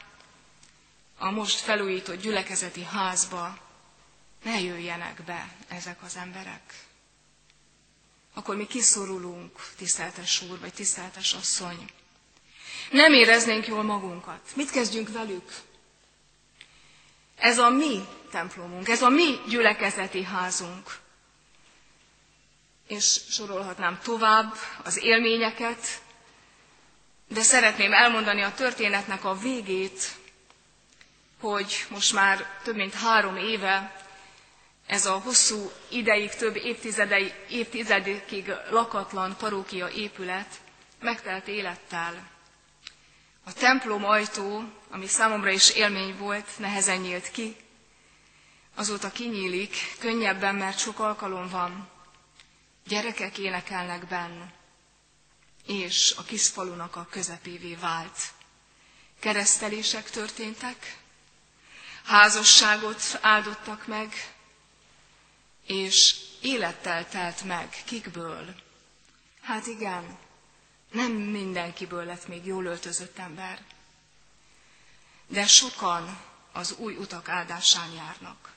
a 1.17 1.31
most 1.31 1.59
felújított 1.59 2.21
gyülekezeti 2.21 2.83
házba 2.83 3.57
ne 4.43 4.59
jöjjenek 4.61 5.23
be 5.23 5.55
ezek 5.67 6.03
az 6.03 6.15
emberek 6.15 6.73
akkor 8.33 8.55
mi 8.55 8.67
kiszorulunk, 8.67 9.51
tiszteltes 9.77 10.41
úr, 10.41 10.59
vagy 10.59 10.73
tiszteltes 10.73 11.33
asszony. 11.33 11.89
Nem 12.89 13.13
éreznénk 13.13 13.67
jól 13.67 13.83
magunkat. 13.83 14.39
Mit 14.55 14.69
kezdjünk 14.71 15.09
velük? 15.11 15.51
Ez 17.37 17.57
a 17.57 17.69
mi 17.69 17.99
templomunk, 18.31 18.87
ez 18.89 19.01
a 19.01 19.09
mi 19.09 19.39
gyülekezeti 19.47 20.23
házunk. 20.23 20.97
És 22.87 23.19
sorolhatnám 23.29 23.99
tovább 24.03 24.53
az 24.83 25.03
élményeket, 25.03 26.01
de 27.27 27.41
szeretném 27.41 27.93
elmondani 27.93 28.41
a 28.41 28.53
történetnek 28.53 29.23
a 29.25 29.37
végét, 29.37 30.15
hogy 31.39 31.85
most 31.89 32.13
már 32.13 32.59
több 32.63 32.75
mint 32.75 32.93
három 32.93 33.37
éve 33.37 34.02
ez 34.93 35.05
a 35.05 35.19
hosszú 35.19 35.71
ideig, 35.89 36.29
több 36.35 36.55
évtizedekig 37.49 38.51
lakatlan 38.69 39.35
parókia 39.37 39.87
épület 39.89 40.61
megtelt 40.99 41.47
élettel. 41.47 42.29
A 43.43 43.53
templom 43.53 44.05
ajtó, 44.05 44.63
ami 44.89 45.07
számomra 45.07 45.49
is 45.49 45.69
élmény 45.69 46.17
volt, 46.17 46.47
nehezen 46.57 46.97
nyílt 46.99 47.31
ki, 47.31 47.55
azóta 48.75 49.11
kinyílik, 49.11 49.75
könnyebben, 49.99 50.55
mert 50.55 50.79
sok 50.79 50.99
alkalom 50.99 51.49
van. 51.49 51.89
Gyerekek 52.87 53.37
énekelnek 53.37 54.07
benn, 54.07 54.41
és 55.65 56.13
a 56.17 56.23
kis 56.23 56.47
falunak 56.47 56.95
a 56.95 57.07
közepévé 57.09 57.75
vált. 57.75 58.17
Keresztelések 59.19 60.09
történtek, 60.09 60.97
házasságot 62.03 63.01
áldottak 63.21 63.87
meg, 63.87 64.32
és 65.67 66.15
élettel 66.41 67.09
telt 67.09 67.43
meg. 67.43 67.83
Kikből? 67.85 68.55
Hát 69.41 69.67
igen, 69.67 70.17
nem 70.91 71.11
mindenkiből 71.11 72.05
lett 72.05 72.27
még 72.27 72.45
jól 72.45 72.65
öltözött 72.65 73.17
ember, 73.17 73.59
de 75.27 75.47
sokan 75.47 76.19
az 76.51 76.75
új 76.77 76.95
utak 76.95 77.29
áldásán 77.29 77.91
járnak. 77.91 78.51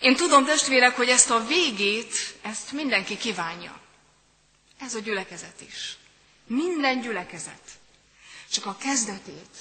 Én 0.00 0.16
tudom, 0.16 0.44
testvérek, 0.44 0.96
hogy 0.96 1.08
ezt 1.08 1.30
a 1.30 1.46
végét, 1.46 2.14
ezt 2.42 2.72
mindenki 2.72 3.16
kívánja. 3.16 3.80
Ez 4.78 4.94
a 4.94 4.98
gyülekezet 4.98 5.60
is. 5.60 5.96
Minden 6.46 7.00
gyülekezet. 7.00 7.62
Csak 8.50 8.66
a 8.66 8.76
kezdetét. 8.76 9.56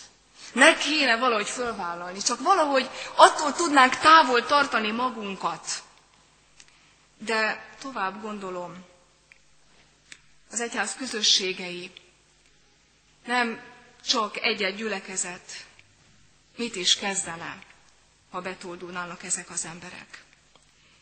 Ne 0.53 0.77
kéne 0.77 1.17
valahogy 1.17 1.49
fölvállalni, 1.49 2.19
csak 2.21 2.41
valahogy 2.41 2.89
attól 3.15 3.53
tudnánk 3.53 3.97
távol 3.97 4.45
tartani 4.45 4.91
magunkat, 4.91 5.83
de 7.17 7.69
tovább 7.79 8.21
gondolom, 8.21 8.85
az 10.51 10.59
egyház 10.61 10.95
közösségei 10.95 11.91
nem 13.25 13.61
csak 14.05 14.37
egy-egy 14.37 14.75
gyülekezet, 14.75 15.65
mit 16.57 16.75
is 16.75 16.95
kezdene, 16.95 17.59
ha 18.29 18.41
betoldulnának 18.41 19.23
ezek 19.23 19.49
az 19.49 19.65
emberek. 19.65 20.23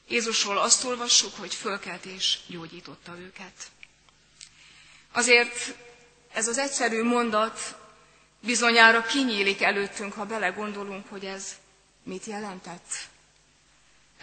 Jézusról 0.07 0.57
azt 0.57 0.83
olvassuk, 0.83 1.35
hogy 1.35 1.53
fölkelt 1.53 2.05
és 2.05 2.37
gyógyította 2.47 3.17
őket. 3.17 3.71
Azért 5.11 5.75
ez 6.33 6.47
az 6.47 6.57
egyszerű 6.57 7.03
mondat 7.03 7.75
bizonyára 8.39 9.01
kinyílik 9.01 9.61
előttünk, 9.61 10.13
ha 10.13 10.25
belegondolunk, 10.25 11.07
hogy 11.09 11.25
ez 11.25 11.55
mit 12.03 12.25
jelentett. 12.25 12.91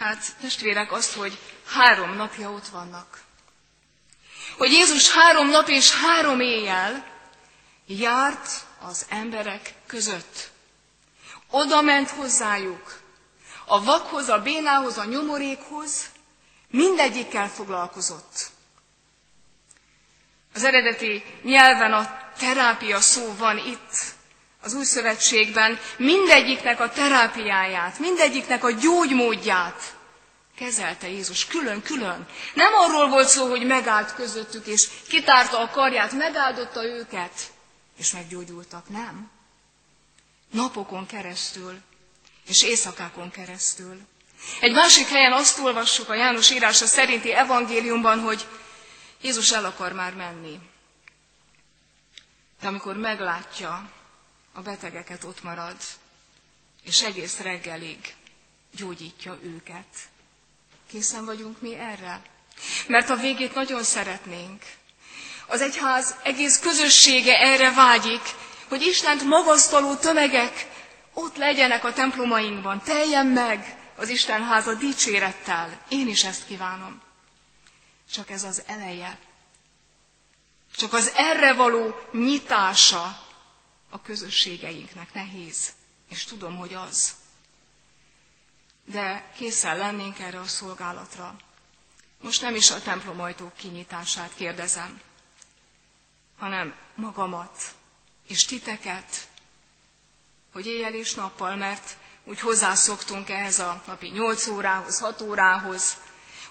Hát 0.01 0.35
testvérek 0.41 0.91
azt, 0.91 1.13
hogy 1.13 1.39
három 1.67 2.15
napja 2.15 2.51
ott 2.51 2.67
vannak. 2.67 3.21
Hogy 4.57 4.71
Jézus 4.71 5.11
három 5.11 5.49
nap 5.49 5.67
és 5.67 5.95
három 5.95 6.39
éjjel 6.39 7.05
járt 7.85 8.49
az 8.79 9.05
emberek 9.09 9.73
között. 9.87 10.49
Oda 11.49 11.81
ment 11.81 12.09
hozzájuk, 12.09 12.99
a 13.65 13.83
vakhoz, 13.83 14.29
a 14.29 14.41
bénához, 14.41 14.97
a 14.97 15.05
nyomorékhoz, 15.05 16.05
mindegyikkel 16.69 17.49
foglalkozott. 17.49 18.49
Az 20.53 20.63
eredeti 20.63 21.23
nyelven 21.43 21.93
a 21.93 22.31
terápia 22.37 22.99
szó 22.99 23.35
van 23.37 23.57
itt, 23.57 24.13
az 24.61 24.73
új 24.73 24.83
szövetségben, 24.83 25.79
mindegyiknek 25.97 26.79
a 26.79 26.89
terápiáját, 26.89 27.99
mindegyiknek 27.99 28.63
a 28.63 28.71
gyógymódját 28.71 29.95
kezelte 30.55 31.07
Jézus 31.09 31.45
külön-külön. 31.45 32.27
Nem 32.53 32.73
arról 32.73 33.09
volt 33.09 33.27
szó, 33.27 33.49
hogy 33.49 33.65
megállt 33.65 34.13
közöttük, 34.13 34.65
és 34.65 34.89
kitárta 35.07 35.59
a 35.59 35.69
karját, 35.69 36.11
megáldotta 36.11 36.83
őket, 36.85 37.31
és 37.97 38.11
meggyógyultak. 38.11 38.89
Nem. 38.89 39.31
Napokon 40.51 41.05
keresztül, 41.05 41.81
és 42.47 42.63
éjszakákon 42.63 43.31
keresztül. 43.31 43.99
Egy 44.59 44.73
másik 44.73 45.07
helyen 45.07 45.31
azt 45.31 45.59
olvassuk 45.59 46.09
a 46.09 46.15
János 46.15 46.51
írása 46.51 46.85
szerinti 46.85 47.33
evangéliumban, 47.33 48.19
hogy 48.19 48.47
Jézus 49.21 49.51
el 49.51 49.65
akar 49.65 49.93
már 49.93 50.13
menni. 50.13 50.59
De 52.61 52.67
amikor 52.67 52.95
meglátja 52.95 53.89
a 54.53 54.61
betegeket, 54.61 55.23
ott 55.23 55.43
marad, 55.43 55.75
és 56.83 57.01
egész 57.01 57.39
reggelig 57.39 58.13
gyógyítja 58.75 59.37
őket. 59.43 59.85
Készen 60.89 61.25
vagyunk 61.25 61.61
mi 61.61 61.75
erre? 61.75 62.21
Mert 62.87 63.09
a 63.09 63.15
végét 63.15 63.53
nagyon 63.53 63.83
szeretnénk. 63.83 64.63
Az 65.47 65.61
egyház 65.61 66.15
egész 66.23 66.59
közössége 66.59 67.37
erre 67.39 67.71
vágyik, 67.73 68.21
hogy 68.67 68.81
Istent 68.81 69.23
magasztaló 69.23 69.95
tömegek 69.95 70.67
ott 71.13 71.35
legyenek 71.37 71.83
a 71.83 71.93
templomainkban, 71.93 72.81
teljen 72.81 73.25
meg 73.27 73.75
az 73.95 74.09
Isten 74.09 74.43
háza 74.43 74.73
dicsérettel. 74.73 75.81
Én 75.89 76.07
is 76.07 76.23
ezt 76.23 76.45
kívánom. 76.45 77.01
Csak 78.13 78.29
ez 78.29 78.43
az 78.43 78.63
eleje. 78.67 79.17
Csak 80.75 80.93
az 80.93 81.11
erre 81.15 81.53
való 81.53 81.95
nyitása 82.11 83.19
a 83.91 84.01
közösségeinknek 84.01 85.13
nehéz. 85.13 85.71
És 86.09 86.23
tudom, 86.23 86.57
hogy 86.57 86.73
az. 86.73 87.15
De 88.85 89.31
készen 89.35 89.77
lennénk 89.77 90.19
erre 90.19 90.39
a 90.39 90.47
szolgálatra. 90.47 91.35
Most 92.21 92.41
nem 92.41 92.55
is 92.55 92.71
a 92.71 92.81
templomajtók 92.81 93.55
kinyitását 93.55 94.31
kérdezem, 94.35 95.01
hanem 96.37 96.75
magamat 96.95 97.75
és 98.27 98.45
titeket, 98.45 99.27
hogy 100.53 100.65
éjjel 100.65 100.93
és 100.93 101.13
nappal, 101.13 101.55
mert 101.55 101.97
úgy 102.23 102.39
hozzászoktunk 102.39 103.29
ehhez 103.29 103.59
a 103.59 103.83
napi 103.87 104.07
8 104.07 104.47
órához, 104.47 104.99
6 104.99 105.21
órához, 105.21 105.97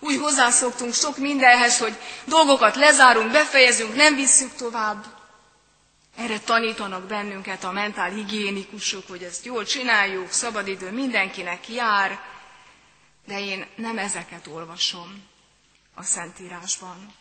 úgy 0.00 0.16
hozzászoktunk 0.18 0.94
sok 0.94 1.16
mindenhez, 1.18 1.79
hogy 1.79 1.96
dolgokat 2.24 2.76
lezárunk, 2.76 3.31
befejezünk, 3.33 3.94
nem 3.94 4.14
visszük 4.14 4.55
tovább. 4.55 5.05
Erre 6.20 6.38
tanítanak 6.40 7.02
bennünket 7.06 7.64
a 7.64 7.70
mentálhigiénikusok, 7.72 9.09
hogy 9.09 9.22
ezt 9.22 9.44
jól 9.44 9.64
csináljuk, 9.64 10.30
szabadidő 10.30 10.90
mindenkinek 10.90 11.68
jár, 11.68 12.20
de 13.26 13.40
én 13.40 13.66
nem 13.76 13.98
ezeket 13.98 14.46
olvasom 14.46 15.22
a 15.94 16.02
Szentírásban. 16.02 17.14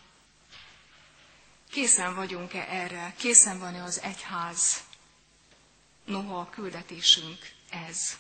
Készen 1.71 2.15
vagyunk-e 2.15 2.65
erre? 2.69 3.13
Készen 3.17 3.59
van-e 3.59 3.83
az 3.83 4.01
egyház? 4.01 4.83
Noha 6.05 6.39
a 6.39 6.49
küldetésünk 6.49 7.38
ez. 7.88 8.17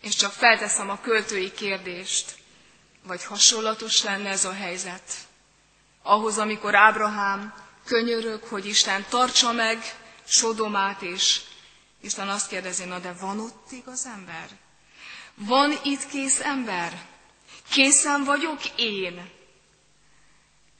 És 0.00 0.14
csak 0.14 0.32
felteszem 0.32 0.90
a 0.90 1.00
költői 1.00 1.52
kérdést, 1.52 2.36
vagy 3.02 3.24
hasonlatos 3.24 4.02
lenne 4.02 4.28
ez 4.28 4.44
a 4.44 4.52
helyzet 4.52 5.12
ahhoz, 6.02 6.38
amikor 6.38 6.74
Ábrahám 6.74 7.63
könyörög, 7.84 8.42
hogy 8.42 8.66
Isten 8.66 9.04
tartsa 9.08 9.52
meg 9.52 9.78
Sodomát, 10.26 11.02
és 11.02 11.40
Isten 12.00 12.28
azt 12.28 12.48
kérdezi, 12.48 12.84
na 12.84 12.98
de 12.98 13.12
van 13.12 13.40
ott 13.40 13.72
igaz 13.72 14.06
ember? 14.06 14.48
Van 15.34 15.78
itt 15.82 16.06
kész 16.06 16.40
ember? 16.40 17.06
Készen 17.70 18.24
vagyok 18.24 18.60
én? 18.76 19.30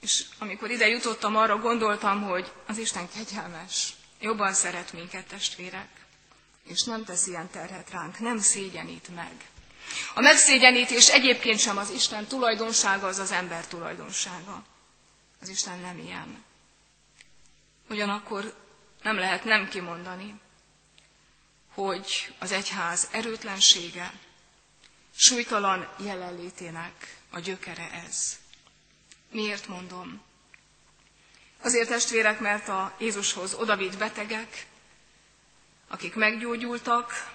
És 0.00 0.24
amikor 0.38 0.70
ide 0.70 0.88
jutottam, 0.88 1.36
arra 1.36 1.58
gondoltam, 1.58 2.22
hogy 2.22 2.52
az 2.66 2.78
Isten 2.78 3.08
kegyelmes, 3.08 3.92
jobban 4.20 4.52
szeret 4.52 4.92
minket 4.92 5.26
testvérek, 5.26 5.88
és 6.68 6.82
nem 6.82 7.04
tesz 7.04 7.26
ilyen 7.26 7.50
terhet 7.50 7.90
ránk, 7.90 8.18
nem 8.18 8.38
szégyenít 8.38 9.08
meg. 9.14 9.48
A 10.14 10.20
megszégyenítés 10.20 11.08
egyébként 11.08 11.58
sem 11.58 11.76
az 11.78 11.90
Isten 11.90 12.26
tulajdonsága, 12.26 13.06
az 13.06 13.18
az 13.18 13.30
ember 13.30 13.66
tulajdonsága. 13.66 14.64
Az 15.40 15.48
Isten 15.48 15.78
nem 15.78 15.98
ilyen. 15.98 16.44
Ugyanakkor 17.94 18.54
nem 19.02 19.16
lehet 19.16 19.44
nem 19.44 19.68
kimondani, 19.68 20.40
hogy 21.74 22.34
az 22.38 22.52
egyház 22.52 23.08
erőtlensége, 23.12 24.12
súlytalan 25.16 25.88
jelenlétének 25.98 27.16
a 27.30 27.38
gyökere 27.38 27.90
ez. 28.06 28.38
Miért 29.30 29.66
mondom? 29.68 30.22
Azért 31.62 31.88
testvérek, 31.88 32.40
mert 32.40 32.68
a 32.68 32.94
Jézushoz 32.98 33.54
odavitt 33.54 33.98
betegek, 33.98 34.66
akik 35.88 36.14
meggyógyultak, 36.14 37.30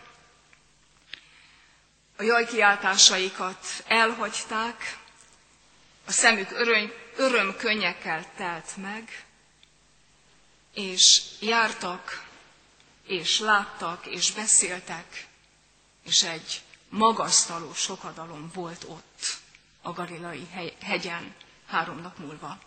a 2.15 2.23
jajkiáltásaikat 2.23 3.65
elhagyták, 3.87 4.97
a 6.05 6.11
szemük 6.11 6.51
öröm, 6.51 6.91
öröm 7.15 7.55
könnyekkel 7.57 8.25
telt 8.35 8.77
meg, 8.77 9.23
és 10.73 11.21
jártak, 11.39 12.27
és 13.07 13.39
láttak, 13.39 14.05
és 14.05 14.31
beszéltek, 14.31 15.27
és 16.03 16.23
egy 16.23 16.61
magasztaló 16.89 17.73
sokadalom 17.73 18.51
volt 18.53 18.83
ott 18.87 19.37
a 19.81 19.91
Galilai 19.93 20.47
hegyen 20.81 21.35
három 21.67 22.01
nap 22.01 22.17
múlva. 22.17 22.59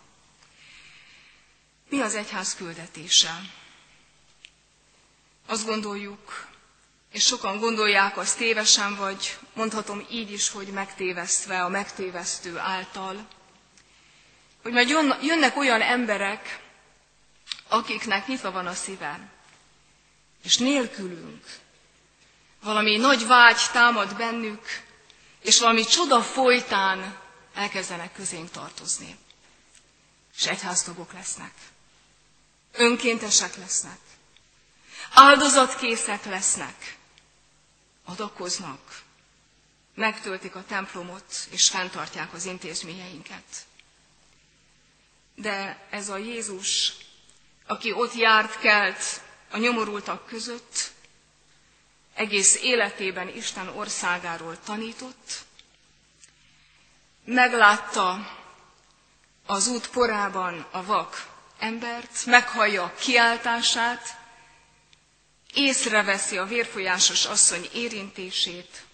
Mi 1.89 1.99
az 2.01 2.15
egyház 2.15 2.55
küldetése? 2.55 3.41
Azt 5.45 5.65
gondoljuk, 5.65 6.47
és 7.11 7.23
sokan 7.23 7.59
gondolják 7.59 8.17
azt 8.17 8.37
tévesen, 8.37 8.95
vagy 8.95 9.37
mondhatom 9.53 10.05
így 10.11 10.31
is, 10.31 10.49
hogy 10.49 10.67
megtévesztve 10.67 11.63
a 11.63 11.69
megtévesztő 11.69 12.57
által, 12.57 13.27
hogy 14.61 14.71
majd 14.71 14.89
jönnek 15.21 15.57
olyan 15.57 15.81
emberek, 15.81 16.62
akiknek 17.73 18.27
nyitva 18.27 18.51
van 18.51 18.67
a 18.67 18.73
szíve, 18.73 19.29
és 20.43 20.57
nélkülünk 20.57 21.45
valami 22.61 22.97
nagy 22.97 23.25
vágy 23.27 23.61
támad 23.71 24.15
bennük, 24.15 24.65
és 25.41 25.59
valami 25.59 25.83
csoda 25.85 26.21
folytán 26.21 27.19
elkezdenek 27.53 28.13
közénk 28.13 28.51
tartozni. 28.51 29.17
És 30.37 30.45
egyháztagok 30.45 31.13
lesznek. 31.13 31.53
Önkéntesek 32.71 33.55
lesznek. 33.55 33.99
Áldozatkészek 35.13 36.25
lesznek 36.25 36.97
adakoznak, 38.05 39.01
megtöltik 39.95 40.55
a 40.55 40.63
templomot, 40.67 41.35
és 41.49 41.69
fenntartják 41.69 42.33
az 42.33 42.45
intézményeinket. 42.45 43.43
De 45.35 45.87
ez 45.89 46.09
a 46.09 46.17
Jézus, 46.17 46.93
aki 47.67 47.91
ott 47.91 48.13
járt, 48.13 48.59
kelt 48.59 49.21
a 49.51 49.57
nyomorultak 49.57 50.25
között, 50.25 50.91
egész 52.13 52.55
életében 52.61 53.27
Isten 53.27 53.67
országáról 53.67 54.57
tanított, 54.65 55.43
meglátta 57.25 58.37
az 59.45 59.67
út 59.67 59.89
porában 59.89 60.65
a 60.71 60.83
vak 60.83 61.27
embert, 61.59 62.25
meghallja 62.25 62.93
kiáltását, 62.99 64.17
észreveszi 65.53 66.37
a 66.37 66.45
vérfolyásos 66.45 67.25
asszony 67.25 67.69
érintését, 67.73 68.85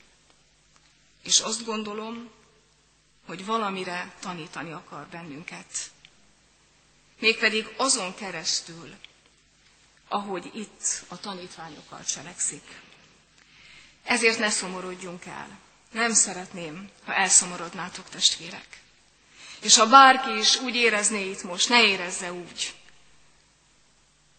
és 1.24 1.40
azt 1.40 1.66
gondolom, 1.66 2.30
hogy 3.28 3.46
valamire 3.46 4.12
tanítani 4.20 4.72
akar 4.72 5.08
bennünket. 5.08 5.66
Mégpedig 7.20 7.74
azon 7.78 8.16
keresztül, 8.16 8.94
ahogy 10.08 10.52
itt 10.54 11.04
a 11.08 11.20
tanítványokkal 11.20 12.04
cselekszik. 12.04 12.64
Ezért 14.04 14.40
ne 14.40 14.50
szomorodjunk 14.50 15.26
el. 15.26 15.60
Nem 15.92 16.14
szeretném, 16.14 16.90
ha 17.06 17.14
elszomorodnátok, 17.14 18.10
testvérek. 18.10 18.82
És 19.62 19.78
ha 19.78 19.88
bárki 19.88 20.38
is 20.38 20.56
úgy 20.60 20.76
érezné 20.76 21.30
itt 21.30 21.44
most, 21.44 21.70
ne 21.70 21.84
érezze 21.84 22.34
úgy, 22.34 22.74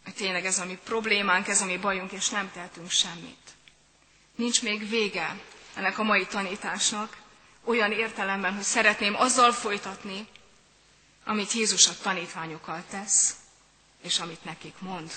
hogy 0.05 0.15
tényleg 0.15 0.47
ez 0.47 0.59
a 0.59 0.65
mi 0.65 0.79
problémánk, 0.85 1.49
ez 1.49 1.61
a 1.61 1.65
mi 1.65 1.77
bajunk, 1.77 2.13
és 2.13 2.29
nem 2.29 2.51
tehetünk 2.53 2.91
semmit. 2.91 3.39
Nincs 4.35 4.63
még 4.63 4.89
vége 4.89 5.41
ennek 5.75 5.99
a 5.99 6.03
mai 6.03 6.27
tanításnak, 6.27 7.17
olyan 7.65 7.93
értelemben, 7.93 8.55
hogy 8.55 8.63
szeretném 8.63 9.15
azzal 9.15 9.53
folytatni, 9.53 10.27
amit 11.25 11.53
Jézus 11.53 11.89
a 11.89 11.99
tanítványokkal 12.03 12.85
tesz, 12.91 13.37
és 14.03 14.19
amit 14.19 14.45
nekik 14.45 14.75
mond. 14.79 15.13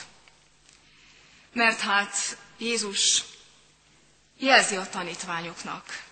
Mert 1.53 1.79
hát 1.79 2.37
Jézus 2.57 3.23
jelzi 4.37 4.75
a 4.75 4.89
tanítványoknak, 4.89 6.03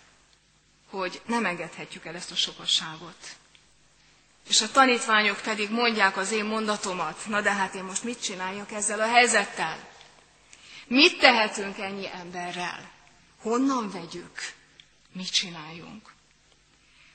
hogy 0.89 1.21
nem 1.25 1.45
engedhetjük 1.45 2.05
el 2.05 2.15
ezt 2.15 2.31
a 2.31 2.35
sokasságot. 2.35 3.35
És 4.47 4.61
a 4.61 4.71
tanítványok 4.71 5.41
pedig 5.41 5.69
mondják 5.69 6.17
az 6.17 6.31
én 6.31 6.45
mondatomat, 6.45 7.25
na 7.27 7.41
de 7.41 7.53
hát 7.53 7.73
én 7.73 7.83
most 7.83 8.03
mit 8.03 8.23
csináljak 8.23 8.71
ezzel 8.71 8.99
a 8.99 9.07
helyzettel? 9.07 9.89
Mit 10.87 11.19
tehetünk 11.19 11.77
ennyi 11.77 12.07
emberrel? 12.13 12.91
Honnan 13.41 13.91
vegyük? 13.91 14.53
Mit 15.11 15.29
csináljunk? 15.29 16.13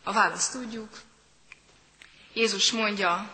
A 0.03 0.13
választ 0.13 0.53
tudjuk. 0.53 1.01
Jézus 2.37 2.73
mondja, 2.73 3.31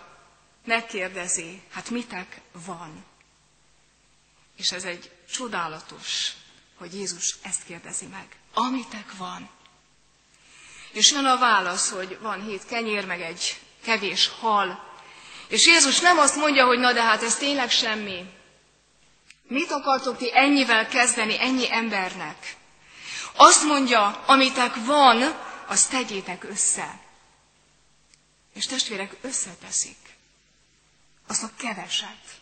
megkérdezi, 0.65 1.63
hát 1.71 1.91
mitek 1.91 2.41
van? 2.53 3.05
És 4.57 4.73
ez 4.73 4.85
egy 4.85 5.11
csodálatos, 5.33 6.33
hogy 6.79 6.95
Jézus 6.95 7.35
ezt 7.43 7.65
kérdezi 7.65 8.07
meg. 8.07 8.27
Amitek 8.55 9.17
van. 9.17 9.51
És 10.93 11.11
jön 11.11 11.25
a 11.25 11.39
válasz, 11.39 11.91
hogy 11.91 12.19
van 12.21 12.43
hét 12.45 12.67
kenyér, 12.67 13.07
meg 13.07 13.21
egy 13.21 13.61
kevés 13.85 14.31
hal. 14.41 14.95
És 15.49 15.67
Jézus 15.67 16.01
nem 16.01 16.19
azt 16.19 16.37
mondja, 16.37 16.67
hogy 16.67 16.79
na 16.79 16.93
de 16.93 17.03
hát 17.03 17.23
ez 17.23 17.37
tényleg 17.37 17.71
semmi. 17.71 18.25
Mit 19.43 19.71
akartok 19.71 20.17
ti 20.17 20.37
ennyivel 20.37 20.89
kezdeni, 20.89 21.41
ennyi 21.41 21.73
embernek? 21.73 22.57
Azt 23.37 23.63
mondja, 23.65 24.23
amitek 24.27 24.75
van, 24.85 25.35
azt 25.67 25.91
tegyétek 25.91 26.45
össze. 26.45 27.01
És 28.53 28.67
testvérek 28.67 29.17
összeteszik. 29.21 30.17
Azt 31.27 31.43
a 31.43 31.51
keveset. 31.57 32.41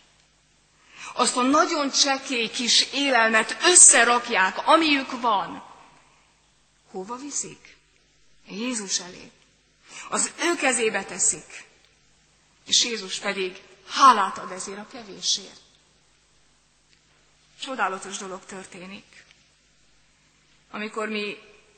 Azt 1.14 1.36
a 1.36 1.42
nagyon 1.42 1.90
csekély 1.90 2.50
kis 2.50 2.92
élelmet 2.92 3.56
összerakják, 3.62 4.66
amiük 4.66 5.20
van. 5.20 5.64
Hova 6.90 7.16
viszik? 7.16 7.76
Jézus 8.46 8.98
elé. 9.00 9.30
Az 10.08 10.32
ő 10.38 10.54
kezébe 10.54 11.04
teszik. 11.04 11.68
És 12.66 12.84
Jézus 12.84 13.18
pedig 13.18 13.62
hálát 13.86 14.38
ad 14.38 14.50
ezért 14.50 14.78
a 14.78 14.86
kevésért. 14.92 15.60
Csodálatos 17.60 18.18
dolog 18.18 18.44
történik. 18.44 19.24
Amikor 20.70 21.08
mi 21.08 21.36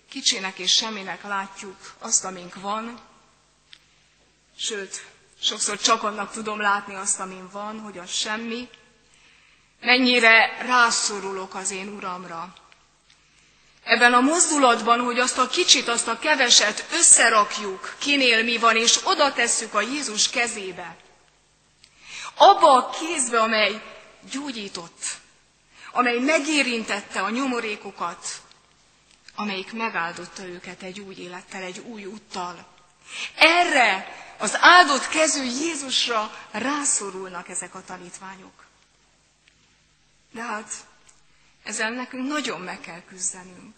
kicsinek 0.09 0.59
és 0.59 0.73
semminek 0.73 1.23
látjuk 1.23 1.95
azt, 1.99 2.25
amink 2.25 2.55
van, 2.55 3.01
sőt, 4.62 5.05
sokszor 5.40 5.81
csak 5.81 6.03
annak 6.03 6.33
tudom 6.33 6.61
látni 6.61 6.94
azt, 6.94 7.20
amin 7.20 7.48
van, 7.51 7.81
hogy 7.81 7.98
az 7.98 8.11
semmi, 8.11 8.68
mennyire 9.81 10.57
rászorulok 10.66 11.55
az 11.55 11.70
én 11.70 11.88
Uramra, 11.88 12.53
ebben 13.85 14.12
a 14.12 14.20
mozdulatban, 14.20 15.01
hogy 15.01 15.18
azt 15.18 15.38
a 15.38 15.46
kicsit, 15.46 15.88
azt 15.88 16.09
a 16.09 16.18
keveset 16.18 16.87
összerakjuk, 16.92 17.94
kinél 17.98 18.42
mi 18.42 18.59
van, 18.59 18.77
és 18.77 18.98
oda 19.05 19.33
tesszük 19.33 19.75
a 19.75 19.81
Jézus 19.81 20.29
kezébe. 20.31 20.96
Abba 22.35 22.72
a 22.72 22.90
kézbe, 22.90 23.40
amely 23.40 23.83
gyógyított, 24.33 25.05
amely 25.92 26.18
megérintette 26.18 27.20
a 27.20 27.31
nyomorékokat, 27.31 28.27
amelyik 29.35 29.72
megáldotta 29.72 30.44
őket 30.44 30.83
egy 30.83 31.01
új 31.01 31.14
élettel, 31.14 31.62
egy 31.62 31.79
új 31.79 32.05
úttal. 32.05 32.66
Erre 33.37 34.20
az 34.38 34.57
áldott 34.61 35.09
kezű 35.09 35.42
Jézusra 35.42 36.31
rászorulnak 36.51 37.49
ezek 37.49 37.75
a 37.75 37.85
tanítványok. 37.85 38.66
De 40.33 40.42
hát 40.42 40.73
ezzel 41.62 41.90
nekünk 41.90 42.29
nagyon 42.29 42.61
meg 42.61 42.81
kell 42.81 43.03
küzdenünk. 43.03 43.77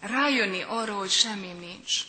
Rájönni 0.00 0.62
arra, 0.62 0.94
hogy 0.94 1.10
semmi 1.10 1.52
nincs. 1.52 2.00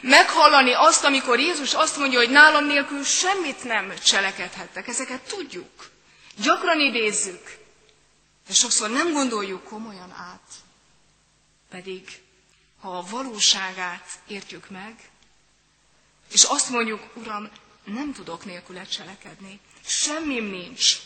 Meghallani 0.00 0.72
azt, 0.72 1.04
amikor 1.04 1.38
Jézus 1.38 1.74
azt 1.74 1.96
mondja, 1.96 2.18
hogy 2.18 2.30
nálam 2.30 2.66
nélkül 2.66 3.04
semmit 3.04 3.64
nem 3.64 3.94
cselekedhettek. 4.04 4.88
Ezeket 4.88 5.20
tudjuk. 5.20 5.90
Gyakran 6.36 6.80
idézzük. 6.80 7.58
De 8.46 8.54
sokszor 8.54 8.90
nem 8.90 9.12
gondoljuk 9.12 9.64
komolyan 9.64 10.10
át. 10.10 10.50
Pedig, 11.70 12.22
ha 12.80 12.98
a 12.98 13.04
valóságát 13.10 14.08
értjük 14.26 14.70
meg, 14.70 15.10
és 16.34 16.42
azt 16.42 16.68
mondjuk, 16.70 17.00
Uram, 17.14 17.50
nem 17.84 18.12
tudok 18.12 18.44
nélküle 18.44 18.84
cselekedni. 18.84 19.60
Semmim 19.84 20.44
nincs 20.44 20.96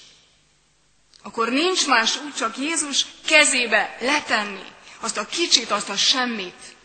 akkor 1.22 1.48
nincs 1.50 1.86
más 1.86 2.16
út, 2.16 2.36
csak 2.36 2.56
Jézus 2.58 3.06
kezébe 3.26 3.96
letenni 4.00 4.64
azt 5.00 5.16
a 5.16 5.26
kicsit, 5.26 5.70
azt 5.70 5.88
a 5.88 5.96
semmit, 5.96 6.76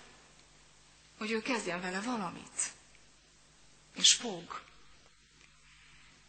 hogy 1.18 1.32
ő 1.32 1.42
kezdjen 1.42 1.82
vele 1.82 2.02
valamit. 2.02 2.72
És 3.96 4.14
fog. 4.14 4.62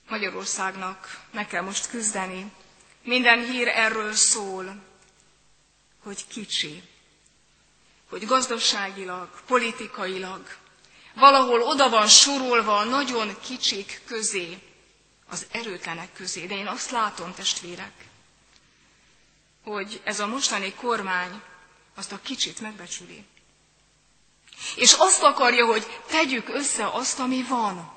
Magyarországnak 0.09 1.21
meg 1.33 1.47
kell 1.47 1.63
most 1.63 1.89
küzdeni. 1.89 2.53
Minden 3.03 3.45
hír 3.51 3.69
erről 3.69 4.13
szól, 4.13 4.83
hogy 6.03 6.27
kicsi, 6.27 6.83
hogy 8.09 8.27
gazdaságilag, 8.27 9.41
politikailag 9.47 10.57
valahol 11.15 11.63
oda 11.63 11.89
van 11.89 12.09
sorolva 12.09 12.77
a 12.77 12.85
nagyon 12.85 13.37
kicsik 13.41 14.03
közé, 14.07 14.59
az 15.29 15.47
erőtlenek 15.51 16.13
közé. 16.13 16.47
De 16.47 16.55
én 16.55 16.67
azt 16.67 16.91
látom, 16.91 17.35
testvérek, 17.35 17.93
hogy 19.65 20.01
ez 20.05 20.21
a 20.21 20.27
mostani 20.27 20.73
kormány 20.75 21.41
azt 21.95 22.13
a 22.13 22.21
kicsit 22.23 22.61
megbecsüli. 22.61 23.25
És 24.77 24.93
azt 24.99 25.23
akarja, 25.23 25.67
hogy 25.67 26.01
tegyük 26.07 26.49
össze 26.49 26.87
azt, 26.87 27.19
ami 27.19 27.43
van. 27.43 27.93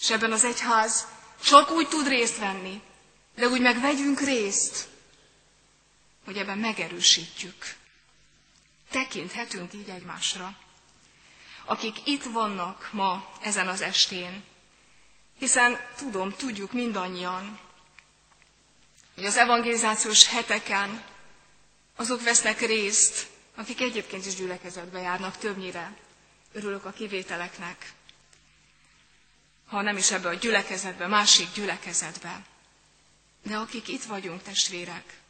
És 0.00 0.10
ebben 0.10 0.32
az 0.32 0.44
egyház 0.44 1.06
csak 1.44 1.70
úgy 1.70 1.88
tud 1.88 2.08
részt 2.08 2.38
venni, 2.38 2.82
de 3.34 3.46
úgy 3.48 3.60
meg 3.60 3.80
vegyünk 3.80 4.20
részt, 4.20 4.88
hogy 6.24 6.36
ebben 6.36 6.58
megerősítjük. 6.58 7.74
Tekinthetünk 8.90 9.72
így 9.74 9.88
egymásra. 9.88 10.56
Akik 11.68 12.06
itt 12.06 12.22
vannak 12.22 12.88
ma 12.92 13.30
ezen 13.40 13.68
az 13.68 13.80
estén, 13.80 14.44
hiszen 15.38 15.78
tudom, 15.96 16.32
tudjuk 16.36 16.72
mindannyian, 16.72 17.58
hogy 19.14 19.24
az 19.24 19.36
evangelizációs 19.36 20.26
heteken 20.26 21.04
azok 21.96 22.22
vesznek 22.22 22.60
részt, 22.60 23.26
akik 23.54 23.80
egyébként 23.80 24.26
is 24.26 24.34
gyülekezetbe 24.34 25.00
járnak 25.00 25.36
többnyire. 25.36 25.96
Örülök 26.52 26.84
a 26.84 26.90
kivételeknek. 26.92 27.92
Ha 29.66 29.82
nem 29.82 29.96
is 29.96 30.10
ebbe 30.10 30.28
a 30.28 30.34
gyülekezetbe, 30.34 31.06
másik 31.06 31.52
gyülekezetbe. 31.54 32.42
De 33.42 33.56
akik 33.56 33.88
itt 33.88 34.04
vagyunk, 34.04 34.42
testvérek, 34.42 35.20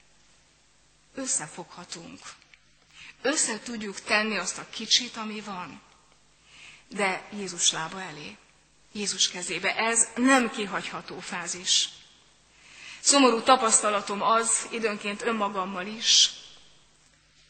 összefoghatunk. 1.14 2.18
Össze 3.22 3.60
tudjuk 3.60 4.00
tenni 4.00 4.36
azt 4.36 4.58
a 4.58 4.66
kicsit, 4.70 5.16
ami 5.16 5.40
van. 5.40 5.86
De 6.88 7.28
Jézus 7.32 7.72
lába 7.72 8.02
elé. 8.02 8.36
Jézus 8.92 9.28
kezébe. 9.28 9.76
Ez 9.76 10.08
nem 10.14 10.50
kihagyható 10.50 11.20
fázis. 11.20 11.88
Szomorú 13.00 13.40
tapasztalatom 13.40 14.22
az, 14.22 14.66
időnként 14.70 15.22
önmagammal 15.22 15.86
is, 15.86 16.30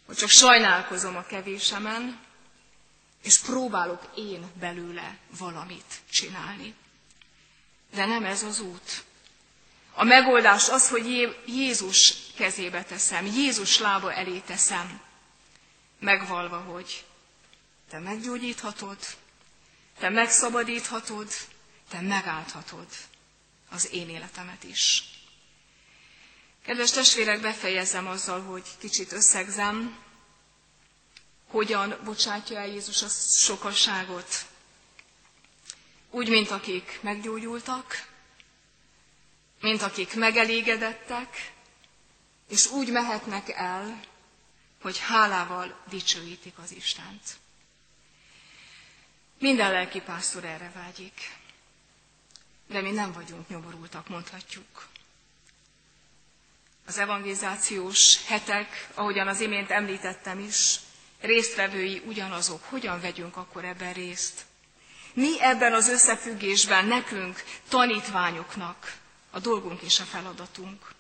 hogy 0.07 0.17
csak 0.17 0.29
sajnálkozom 0.29 1.17
a 1.17 1.27
kevésemen, 1.27 2.21
és 3.23 3.39
próbálok 3.39 4.03
én 4.15 4.51
belőle 4.61 5.19
valamit 5.39 6.01
csinálni. 6.11 6.75
De 7.95 8.07
nem 8.07 8.25
ez 8.25 8.43
az 8.43 8.61
út. 8.61 9.05
A 9.95 10.05
megoldás 10.05 10.69
az, 10.69 10.89
hogy 10.89 11.37
Jézus 11.47 12.15
kezébe 12.37 12.83
teszem, 12.83 13.27
Jézus 13.27 13.79
lába 13.79 14.13
elé 14.13 14.39
teszem, 14.39 15.01
megvalva, 15.99 16.59
hogy 16.59 17.05
te 17.91 17.99
meggyógyíthatod, 17.99 18.97
te 19.99 20.09
megszabadíthatod, 20.09 21.29
te 21.89 22.01
megállthatod 22.01 22.87
az 23.71 23.93
én 23.93 24.09
életemet 24.09 24.65
is. 24.65 25.05
Kedves 26.65 26.91
testvérek, 26.91 27.41
befejezem 27.41 28.07
azzal, 28.07 28.43
hogy 28.43 28.65
kicsit 28.79 29.13
összegzem, 29.13 29.99
hogyan 31.47 31.99
bocsátja 32.05 32.59
el 32.59 32.67
Jézus 32.67 33.03
a 33.03 33.09
sokasságot. 33.39 34.47
Úgy, 36.11 36.29
mint 36.29 36.51
akik 36.51 36.99
meggyógyultak, 37.03 38.07
mint 39.61 39.83
akik 39.83 40.15
megelégedettek, 40.15 41.53
és 42.49 42.67
úgy 42.67 42.91
mehetnek 42.91 43.49
el, 43.49 44.01
hogy 44.83 44.99
hálával 44.99 45.85
dicsőítik 45.89 46.59
az 46.59 46.73
Istent. 46.73 47.39
Minden 49.41 49.73
lelki 49.73 50.01
pásztor 50.01 50.45
erre 50.45 50.71
vágyik. 50.75 51.37
De 52.67 52.81
mi 52.81 52.91
nem 52.91 53.13
vagyunk 53.13 53.49
nyomorultak, 53.49 54.09
mondhatjuk. 54.09 54.87
Az 56.87 56.99
evangelizációs 56.99 58.27
hetek, 58.27 58.89
ahogyan 58.95 59.29
az 59.29 59.41
imént 59.41 59.71
említettem 59.71 60.39
is, 60.39 60.81
résztvevői 61.21 62.03
ugyanazok. 62.07 62.63
Hogyan 62.65 63.01
vegyünk 63.01 63.37
akkor 63.37 63.65
ebben 63.65 63.93
részt? 63.93 64.45
Mi 65.13 65.41
ebben 65.43 65.73
az 65.75 65.89
összefüggésben 65.89 66.85
nekünk, 66.85 67.45
tanítványoknak 67.69 68.97
a 69.31 69.39
dolgunk 69.39 69.81
és 69.81 70.01
a 70.01 70.05
feladatunk. 70.05 70.93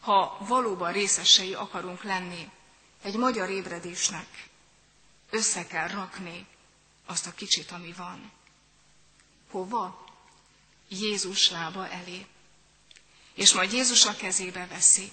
Ha 0.00 0.36
valóban 0.40 0.92
részesei 0.92 1.54
akarunk 1.54 2.02
lenni 2.02 2.50
egy 3.02 3.16
magyar 3.16 3.50
ébredésnek, 3.50 4.26
össze 5.30 5.66
kell 5.66 5.88
rakni 5.88 6.46
azt 7.06 7.26
a 7.26 7.34
kicsit, 7.34 7.70
ami 7.70 7.92
van. 7.92 8.32
Hova? 9.50 10.04
Jézus 10.88 11.50
lába 11.50 11.88
elé. 11.88 12.26
És 13.34 13.52
majd 13.52 13.72
Jézus 13.72 14.04
a 14.04 14.16
kezébe 14.16 14.66
veszi. 14.66 15.10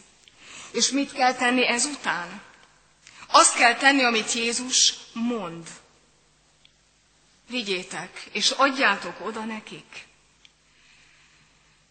És 0.71 0.89
mit 0.89 1.11
kell 1.11 1.33
tenni 1.33 1.67
ezután? 1.67 2.41
Azt 3.27 3.55
kell 3.55 3.75
tenni, 3.75 4.03
amit 4.03 4.33
Jézus 4.33 4.93
mond. 5.13 5.67
Vigyétek, 7.47 8.29
és 8.31 8.51
adjátok 8.51 9.25
oda 9.25 9.43
nekik. 9.45 10.07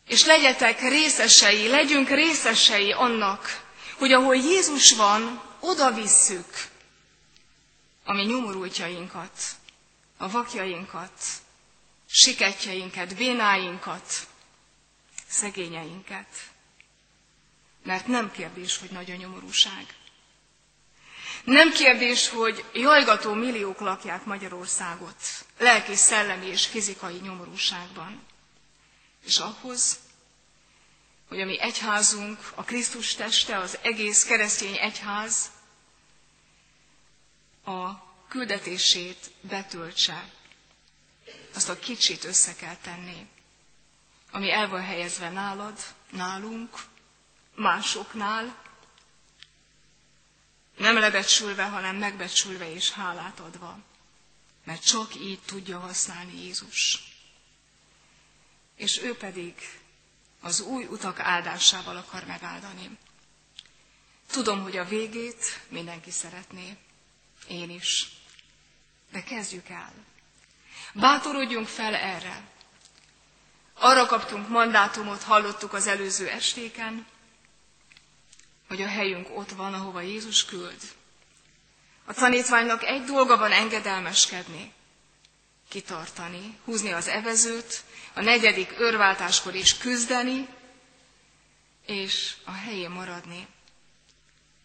És 0.07 0.25
legyetek 0.25 0.81
részesei, 0.81 1.69
legyünk 1.69 2.09
részesei 2.09 2.93
annak, 2.93 3.71
hogy 3.99 4.13
ahol 4.13 4.37
Jézus 4.37 4.93
van, 4.93 5.43
oda 5.61 5.93
visszük 5.93 6.69
a 8.05 8.13
mi 8.13 8.23
nyomorultjainkat, 8.23 9.33
a 10.23 10.29
vakjainkat, 10.29 11.13
siketjeinket, 12.07 13.17
bénáinkat, 13.17 14.27
szegényeinket. 15.29 16.29
Mert 17.85 18.07
nem 18.07 18.31
kérdés, 18.31 18.77
hogy 18.79 18.91
nagy 18.91 19.11
a 19.11 19.15
nyomorúság. 19.17 19.95
Nem 21.45 21.73
kérdés, 21.73 22.29
hogy 22.29 22.65
jajgató 22.75 23.33
milliók 23.33 23.81
lakják 23.81 24.25
Magyarországot, 24.25 25.17
lelki, 25.59 25.95
szellemi 25.95 26.47
és 26.47 26.67
fizikai 26.67 27.17
nyomorúságban. 27.17 28.23
És 29.25 29.39
ahhoz, 29.39 29.99
hogy 31.29 31.41
a 31.41 31.45
mi 31.45 31.61
egyházunk, 31.61 32.53
a 32.55 32.63
Krisztus 32.65 33.15
teste, 33.15 33.59
az 33.59 33.79
egész 33.83 34.25
keresztény 34.25 34.77
egyház 34.79 35.51
a 37.65 38.11
küldetését 38.33 39.31
betöltse, 39.41 40.31
azt 41.55 41.69
a 41.69 41.79
kicsit 41.79 42.25
össze 42.25 42.55
kell 42.55 42.77
tenni, 42.77 43.27
ami 44.31 44.51
el 44.53 44.69
van 44.69 44.83
helyezve 44.83 45.31
nálad, 45.31 45.79
nálunk, 46.11 46.77
másoknál, 47.55 48.63
nem 50.77 50.99
lebecsülve, 50.99 51.65
hanem 51.65 51.97
megbecsülve 51.97 52.73
és 52.73 52.91
hálát 52.91 53.41
adva, 53.41 53.79
mert 54.65 54.85
csak 54.85 55.15
így 55.15 55.41
tudja 55.41 55.79
használni 55.79 56.43
Jézus. 56.43 57.03
És 58.77 58.99
ő 59.03 59.17
pedig 59.17 59.55
az 60.41 60.61
új 60.61 60.85
utak 60.85 61.19
áldásával 61.19 61.97
akar 61.97 62.25
megáldani. 62.25 62.99
Tudom, 64.27 64.63
hogy 64.63 64.77
a 64.77 64.85
végét 64.85 65.61
mindenki 65.69 66.11
szeretné, 66.11 66.77
én 67.49 67.71
is. 67.71 68.21
De 69.13 69.23
kezdjük 69.23 69.69
el. 69.69 69.93
Bátorodjunk 70.95 71.67
fel 71.67 71.95
erre. 71.95 72.43
Arra 73.75 74.07
kaptunk 74.07 74.49
mandátumot, 74.49 75.23
hallottuk 75.23 75.73
az 75.73 75.87
előző 75.87 76.29
estéken, 76.29 77.07
hogy 78.69 78.83
a 78.83 78.89
helyünk 78.89 79.37
ott 79.37 79.51
van, 79.51 79.75
ahova 79.75 80.01
Jézus 80.01 80.45
küld. 80.45 80.81
A 82.05 82.13
tanítványnak 82.15 82.83
egy 82.85 83.05
dolga 83.05 83.37
van 83.37 83.53
engedelmeskedni, 83.53 84.73
kitartani, 85.69 86.59
húzni 86.65 86.93
az 86.93 87.09
evezőt, 87.09 87.83
a 88.15 88.21
negyedik 88.21 88.75
örváltáskor 88.79 89.55
is 89.55 89.77
küzdeni, 89.79 90.49
és 91.87 92.35
a 92.45 92.53
helyén 92.53 92.91
maradni. 92.91 93.47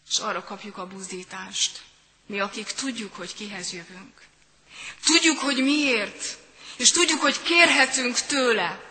És 0.09 0.17
arra 0.19 0.43
kapjuk 0.43 0.77
a 0.77 0.87
buzdítást, 0.87 1.83
mi 2.25 2.39
akik 2.39 2.71
tudjuk, 2.71 3.15
hogy 3.15 3.33
kihez 3.33 3.73
jövünk. 3.73 4.16
Tudjuk, 5.05 5.37
hogy 5.39 5.63
miért, 5.63 6.37
és 6.77 6.91
tudjuk, 6.91 7.21
hogy 7.21 7.41
kérhetünk 7.41 8.19
tőle, 8.19 8.83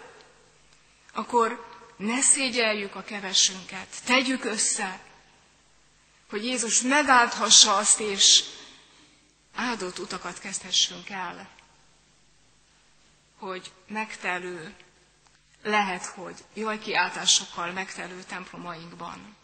akkor 1.13 1.67
ne 1.97 2.21
szégyeljük 2.21 2.95
a 2.95 3.03
kevesünket, 3.03 3.89
tegyük 4.05 4.45
össze, 4.45 5.01
hogy 6.31 6.45
Jézus 6.45 6.81
megáldhassa 6.81 7.77
azt, 7.77 8.01
és 8.01 8.45
áldott 9.55 9.99
utakat 9.99 10.39
kezdhessünk 10.39 11.11
el, 11.11 11.49
hogy 13.39 13.73
megtelő, 13.89 14.75
lehet, 15.63 16.07
hogy 16.07 16.35
jaj 16.55 16.79
kiáltásokkal 16.79 17.73
megtelő 17.73 18.23
templomainkban 18.29 19.37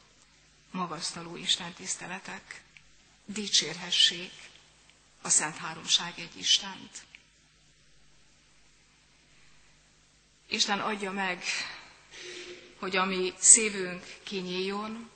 magasztaló 0.70 1.36
Isten 1.36 1.72
tiszteletek 1.72 2.62
dicsérhessék 3.24 4.32
a 5.22 5.28
Szent 5.28 5.56
Háromság 5.56 6.12
egy 6.18 6.36
Istent. 6.38 7.02
Isten 10.48 10.80
adja 10.80 11.12
meg, 11.12 11.42
hogy 12.78 12.96
ami 12.96 13.32
szívünk 13.38 14.04
kinyíljon, 14.22 15.10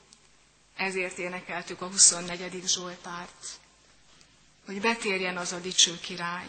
ezért 0.77 1.19
énekeltük 1.19 1.81
a 1.81 1.87
24. 1.87 2.63
Zsoltárt, 2.67 3.61
hogy 4.67 4.81
betérjen 4.81 5.37
az 5.37 5.53
a 5.53 5.59
dicső 5.61 5.99
király, 6.01 6.47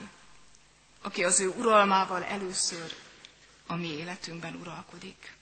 aki 1.01 1.23
az 1.23 1.39
ő 1.39 1.47
uralmával 1.49 2.23
először 2.23 2.95
a 3.65 3.75
mi 3.75 3.87
életünkben 3.87 4.55
uralkodik. 4.55 5.35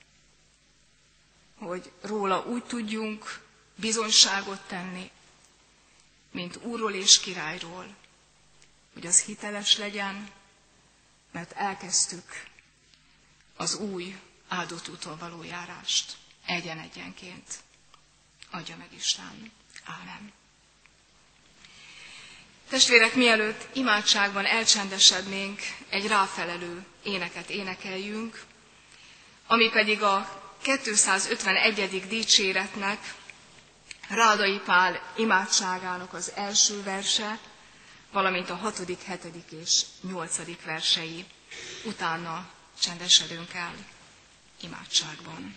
Hogy 1.57 1.91
róla 2.01 2.45
úgy 2.45 2.63
tudjunk 2.63 3.41
bizonyságot 3.75 4.61
tenni, 4.67 5.11
mint 6.31 6.55
úrról 6.61 6.93
és 6.93 7.19
királyról, 7.19 7.95
hogy 8.95 9.05
az 9.05 9.21
hiteles 9.21 9.77
legyen, 9.77 10.29
mert 11.31 11.51
elkezdtük 11.51 12.43
az 13.57 13.75
új 13.75 14.19
áldott 14.47 14.89
úton 14.89 15.17
való 15.17 15.43
járást 15.43 16.15
egyen-egyenként. 16.45 17.59
Adja 18.51 18.75
meg 18.77 18.87
Isten. 18.93 19.51
Ámen. 19.85 20.33
Testvérek, 22.69 23.13
mielőtt 23.15 23.75
imádságban 23.75 24.45
elcsendesednénk, 24.45 25.59
egy 25.89 26.07
ráfelelő 26.07 26.85
éneket 27.03 27.49
énekeljünk, 27.49 28.43
ami 29.47 29.69
pedig 29.69 30.01
a 30.03 30.43
251. 30.61 32.07
dicséretnek, 32.07 33.13
Rádai 34.09 34.59
Pál 34.65 35.01
imádságának 35.15 36.13
az 36.13 36.31
első 36.35 36.83
verse, 36.83 37.39
valamint 38.15 38.49
a 38.49 38.55
hatodik, 38.55 39.01
hetedik 39.01 39.51
és 39.61 39.81
nyolcadik 40.01 40.63
versei. 40.65 41.25
Utána 41.85 42.49
csendesedünk 42.79 43.53
el 43.53 43.73
imádságban. 44.61 45.55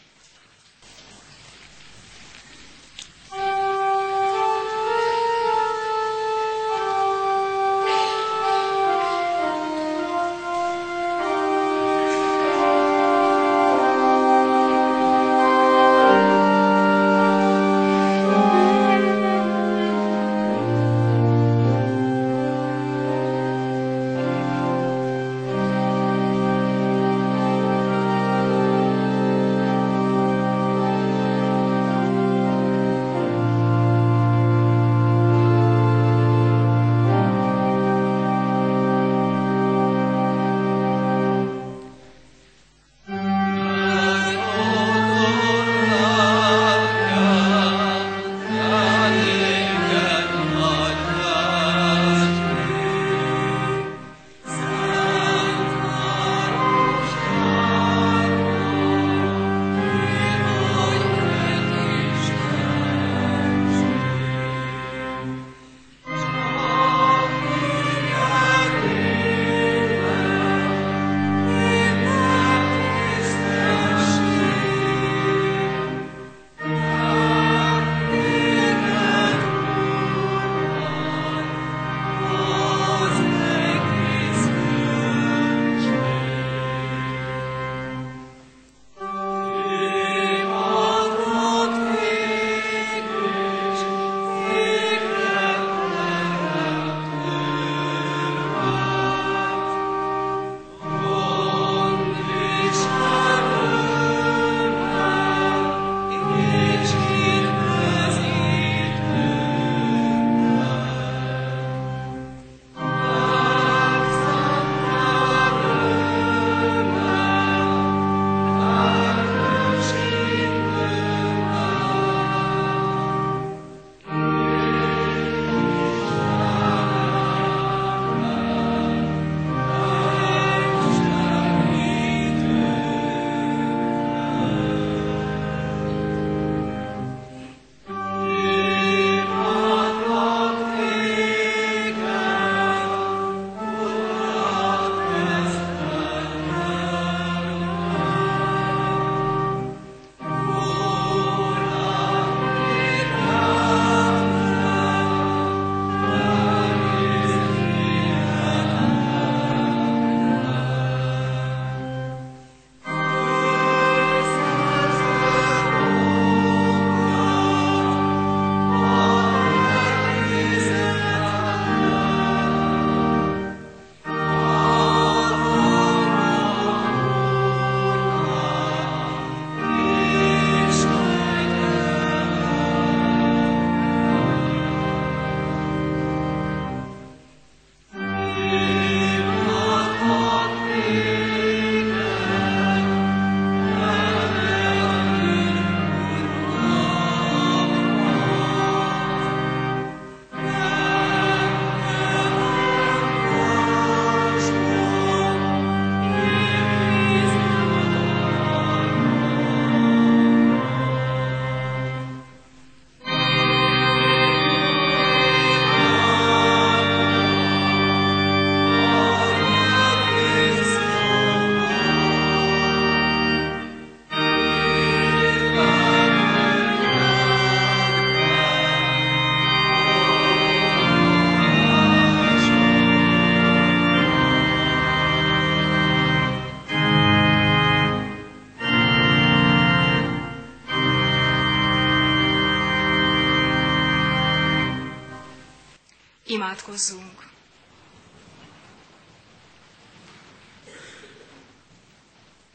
Imádkozzunk! 246.38 247.26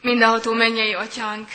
Mindenható 0.00 0.52
mennyei 0.52 0.94
atyánk, 0.94 1.48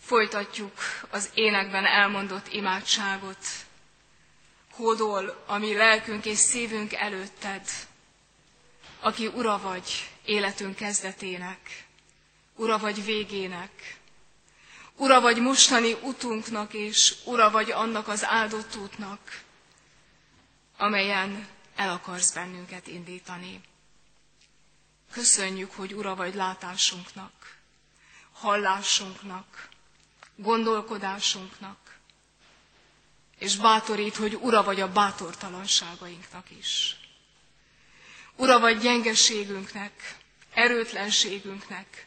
folytatjuk 0.00 0.72
az 1.10 1.30
énekben 1.34 1.84
elmondott 1.86 2.52
imádságot. 2.52 3.46
Hódol 4.70 5.44
a 5.46 5.58
mi 5.58 5.74
lelkünk 5.74 6.24
és 6.24 6.38
szívünk 6.38 6.92
előtted, 6.92 7.68
aki 9.00 9.26
ura 9.26 9.58
vagy 9.58 10.10
életünk 10.24 10.76
kezdetének, 10.76 11.86
ura 12.56 12.78
vagy 12.78 13.04
végének, 13.04 13.96
ura 14.96 15.20
vagy 15.20 15.40
mostani 15.40 15.92
utunknak, 16.02 16.74
és 16.74 17.14
ura 17.24 17.50
vagy 17.50 17.70
annak 17.70 18.08
az 18.08 18.24
áldott 18.24 18.76
útnak, 18.76 19.42
amelyen 20.82 21.48
el 21.76 21.90
akarsz 21.90 22.32
bennünket 22.32 22.86
indítani. 22.86 23.60
Köszönjük, 25.12 25.72
hogy 25.72 25.92
ura 25.94 26.14
vagy 26.14 26.34
látásunknak, 26.34 27.56
hallásunknak, 28.32 29.68
gondolkodásunknak, 30.36 31.98
és 33.38 33.56
bátorít, 33.56 34.16
hogy 34.16 34.34
ura 34.34 34.62
vagy 34.62 34.80
a 34.80 34.92
bátortalanságainknak 34.92 36.50
is. 36.50 36.96
Ura 38.36 38.58
vagy 38.60 38.78
gyengeségünknek, 38.78 40.16
erőtlenségünknek, 40.54 42.06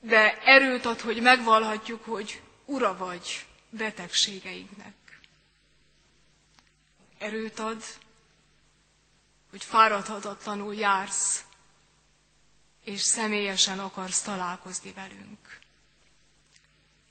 de 0.00 0.38
erőt 0.42 0.84
ad, 0.84 1.00
hogy 1.00 1.20
megvalhatjuk, 1.22 2.04
hogy 2.04 2.40
ura 2.64 2.96
vagy 2.96 3.46
betegségeinknek. 3.70 4.94
Erőt 7.22 7.58
ad, 7.58 7.82
hogy 9.50 9.64
fáradhatatlanul 9.64 10.74
jársz, 10.74 11.44
és 12.84 13.00
személyesen 13.00 13.78
akarsz 13.78 14.22
találkozni 14.22 14.92
velünk. 14.92 15.58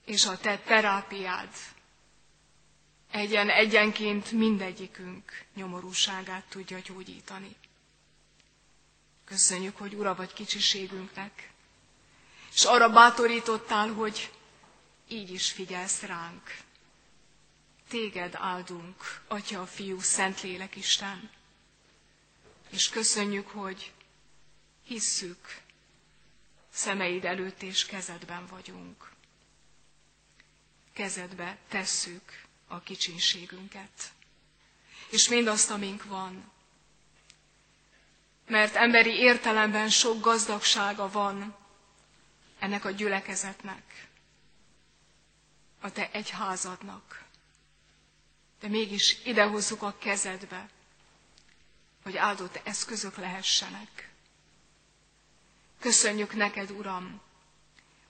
És 0.05 0.26
a 0.26 0.38
te 0.38 0.57
terápiád 0.59 1.49
egyen 3.12 3.49
egyenként 3.49 4.32
mindegyikünk 4.32 5.45
nyomorúságát 5.55 6.45
tudja 6.49 6.80
gyógyítani. 6.80 7.55
Köszönjük, 9.26 9.78
hogy 9.78 9.93
ura 9.93 10.16
vagy 10.16 10.34
kicsiségünknek, 10.34 11.49
és 12.53 12.64
arra 12.64 12.89
bátorítottál, 12.89 13.93
hogy 13.93 14.32
így 15.07 15.32
is 15.34 15.51
figyelsz 15.51 16.01
ránk. 16.01 16.57
Téged 17.92 18.36
áldunk, 18.36 19.22
Atya, 19.28 19.66
Fiú, 19.66 20.00
Szentlélek 20.00 20.76
Isten. 20.76 21.30
És 22.70 22.89
köszönjük, 22.89 23.48
hogy 23.48 23.92
hisszük, 24.84 25.62
szemeid 26.70 27.26
előtt 27.26 27.62
és 27.62 27.86
kezedben 27.86 28.46
vagyunk. 28.46 29.12
Kezedbe 30.94 31.58
tesszük 31.68 32.42
a 32.68 32.80
kicsinségünket, 32.82 34.12
és 35.10 35.30
mindazt, 35.30 35.70
amink 35.70 36.04
van. 36.04 36.52
Mert 38.48 38.76
emberi 38.76 39.14
értelemben 39.14 39.89
sok 39.89 40.22
gazdagsága 40.22 41.10
van 41.10 41.56
ennek 42.60 42.86
a 42.86 42.92
gyülekezetnek, 42.92 44.08
a 45.82 45.92
te 45.92 46.12
egyházadnak. 46.12 47.30
De 48.62 48.68
mégis 48.68 49.18
idehozzuk 49.26 49.82
a 49.82 49.95
kezedbe, 49.99 50.70
hogy 52.03 52.18
áldott 52.18 52.62
eszközök 52.64 53.16
lehessenek. 53.18 54.09
Köszönjük 55.80 56.34
neked, 56.34 56.72
Uram, 56.72 57.22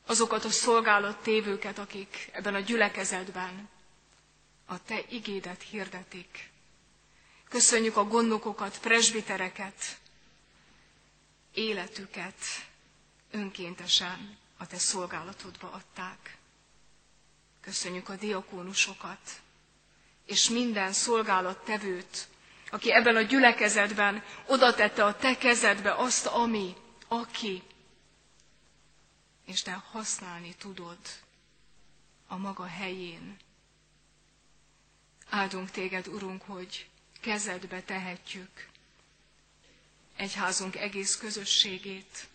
azokat 0.06 0.44
a 0.46 0.50
szolgálat 0.50 1.22
tévőket, 1.22 1.78
akik 1.78 2.30
ebben 2.34 2.56
a 2.56 2.60
gyülekezetben 2.60 3.70
a 4.66 4.84
te 4.84 5.04
igédet 5.10 5.62
hirdetik. 5.62 6.50
Köszönjük 7.50 7.98
a 7.98 8.04
gondokokat, 8.08 8.80
presbitereket, 8.80 10.00
életüket 11.54 12.36
önkéntesen 13.32 14.38
a 14.58 14.68
te 14.68 14.78
szolgálatodba 14.78 15.72
adták. 15.72 16.38
Köszönjük 17.62 18.10
a 18.10 18.16
diakónusokat, 18.16 19.41
és 20.26 20.50
minden 20.50 20.94
szolgálattevőt, 20.94 22.28
aki 22.72 22.92
ebben 22.94 23.16
a 23.16 23.22
gyülekezetben 23.22 24.24
oda 24.48 24.74
tette 24.74 25.06
a 25.06 25.16
te 25.16 25.38
kezedbe 25.38 25.94
azt, 25.96 26.26
ami, 26.26 26.76
aki, 27.08 27.64
és 29.46 29.62
te 29.62 29.72
használni 29.92 30.56
tudod 30.58 30.98
a 32.28 32.38
maga 32.38 32.66
helyén. 32.66 33.38
Áldunk 35.30 35.72
téged, 35.72 36.08
Urunk, 36.08 36.42
hogy 36.42 36.90
kezedbe 37.22 37.82
tehetjük 37.82 38.70
egyházunk 40.22 40.76
egész 40.76 41.16
közösségét, 41.18 42.28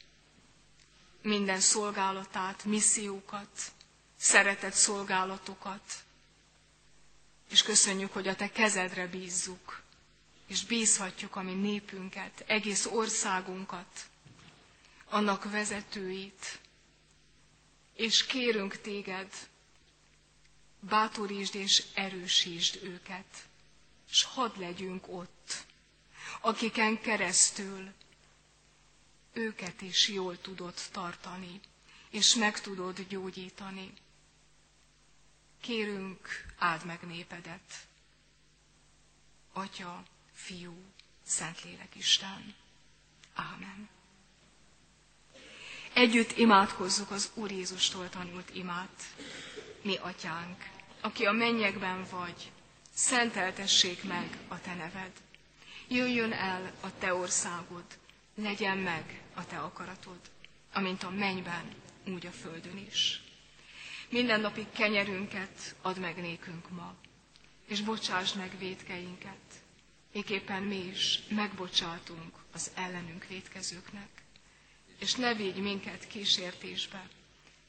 minden 1.22 1.60
szolgálatát, 1.60 2.64
missziókat, 2.64 3.48
szeretett 4.16 4.72
szolgálatokat, 4.72 6.04
és 7.50 7.62
köszönjük, 7.62 8.12
hogy 8.12 8.28
a 8.28 8.34
te 8.34 8.50
kezedre 8.50 9.06
bízzuk, 9.06 9.82
és 10.46 10.64
bízhatjuk 10.64 11.36
a 11.36 11.42
mi 11.42 11.52
népünket, 11.54 12.44
egész 12.46 12.86
országunkat, 12.86 14.08
annak 15.08 15.50
vezetőit, 15.50 16.58
és 17.94 18.26
kérünk 18.26 18.80
téged, 18.80 19.32
bátorítsd 20.80 21.54
és 21.54 21.82
erősítsd 21.94 22.78
őket, 22.82 23.48
és 24.10 24.22
hadd 24.22 24.58
legyünk 24.60 25.08
ott, 25.08 25.64
akiken 26.40 27.00
keresztül 27.00 27.92
őket 29.32 29.80
is 29.82 30.08
jól 30.08 30.40
tudod 30.40 30.74
tartani, 30.92 31.60
és 32.10 32.34
meg 32.34 32.60
tudod 32.60 33.00
gyógyítani. 33.08 33.92
Kérünk, 35.60 36.28
áld 36.58 36.84
meg 36.84 37.00
népedet. 37.06 37.86
Atya, 39.52 40.02
Fiú, 40.32 40.74
Szentlélek 41.24 41.94
Isten. 41.94 42.54
Ámen. 43.34 43.88
Együtt 45.92 46.36
imádkozzuk 46.38 47.10
az 47.10 47.30
Úr 47.34 47.50
Jézustól 47.50 48.08
tanult 48.08 48.54
imát. 48.54 49.02
Mi, 49.82 49.96
Atyánk, 49.96 50.68
aki 51.00 51.24
a 51.24 51.32
mennyekben 51.32 52.06
vagy, 52.10 52.50
szenteltessék 52.94 54.04
meg 54.04 54.38
a 54.48 54.60
Te 54.60 54.74
neved. 54.74 55.12
Jöjjön 55.88 56.32
el 56.32 56.72
a 56.80 56.98
Te 56.98 57.14
országod, 57.14 57.84
legyen 58.34 58.78
meg 58.78 59.22
a 59.34 59.46
Te 59.46 59.58
akaratod, 59.58 60.20
amint 60.72 61.02
a 61.02 61.10
mennyben, 61.10 61.74
úgy 62.06 62.26
a 62.26 62.30
földön 62.30 62.76
is. 62.90 63.22
Minden 64.08 64.40
napi 64.40 64.66
kenyerünket 64.72 65.74
add 65.82 65.98
meg 65.98 66.16
nékünk 66.20 66.70
ma, 66.70 66.94
és 67.66 67.80
bocsásd 67.80 68.36
meg 68.36 68.58
védkeinket, 68.58 69.64
éppen 70.12 70.62
mi 70.62 70.76
is 70.76 71.20
megbocsátunk 71.28 72.34
az 72.52 72.70
ellenünk 72.74 73.26
védkezőknek. 73.26 74.08
És 74.98 75.14
ne 75.14 75.34
védj 75.34 75.60
minket 75.60 76.06
kísértésbe, 76.06 77.08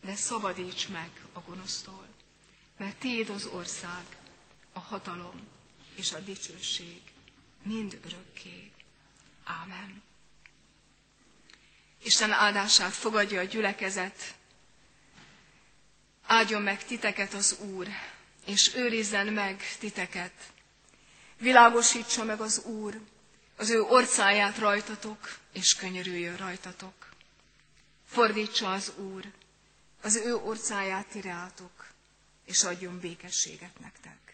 de 0.02 0.16
szabadíts 0.16 0.88
meg 0.90 1.10
a 1.34 1.40
gonosztól, 1.40 2.08
mert 2.78 2.96
Tiéd 3.00 3.30
az 3.30 3.46
ország, 3.46 4.06
a 4.74 4.80
hatalom 4.80 5.48
és 5.96 6.14
a 6.14 6.20
dicsőség 6.20 7.02
mind 7.64 8.00
örökké. 8.06 8.72
Ámen. 9.44 10.04
Isten 12.04 12.32
áldását 12.32 12.94
fogadja 12.94 13.40
a 13.40 13.44
gyülekezet, 13.44 14.36
áldjon 16.28 16.62
meg 16.62 16.84
titeket 16.84 17.34
az 17.34 17.58
Úr, 17.60 17.88
és 18.46 18.76
őrizzen 18.76 19.28
meg 19.28 19.62
titeket. 19.80 20.34
Világosítsa 21.38 22.24
meg 22.24 22.40
az 22.42 22.60
Úr 22.64 23.00
az 23.58 23.70
ő 23.70 23.82
orcáját 23.82 24.58
rajtatok, 24.58 25.38
és 25.54 25.76
könyörüljön 25.76 26.36
rajtatok. 26.38 26.94
Fordítsa 28.08 28.72
az 28.72 28.92
Úr 28.98 29.26
az 30.02 30.16
ő 30.16 30.36
orcáját 30.36 31.08
tireátok, 31.08 31.88
és 32.46 32.64
adjon 32.64 33.00
békességet 33.00 33.80
nektek. 33.80 34.27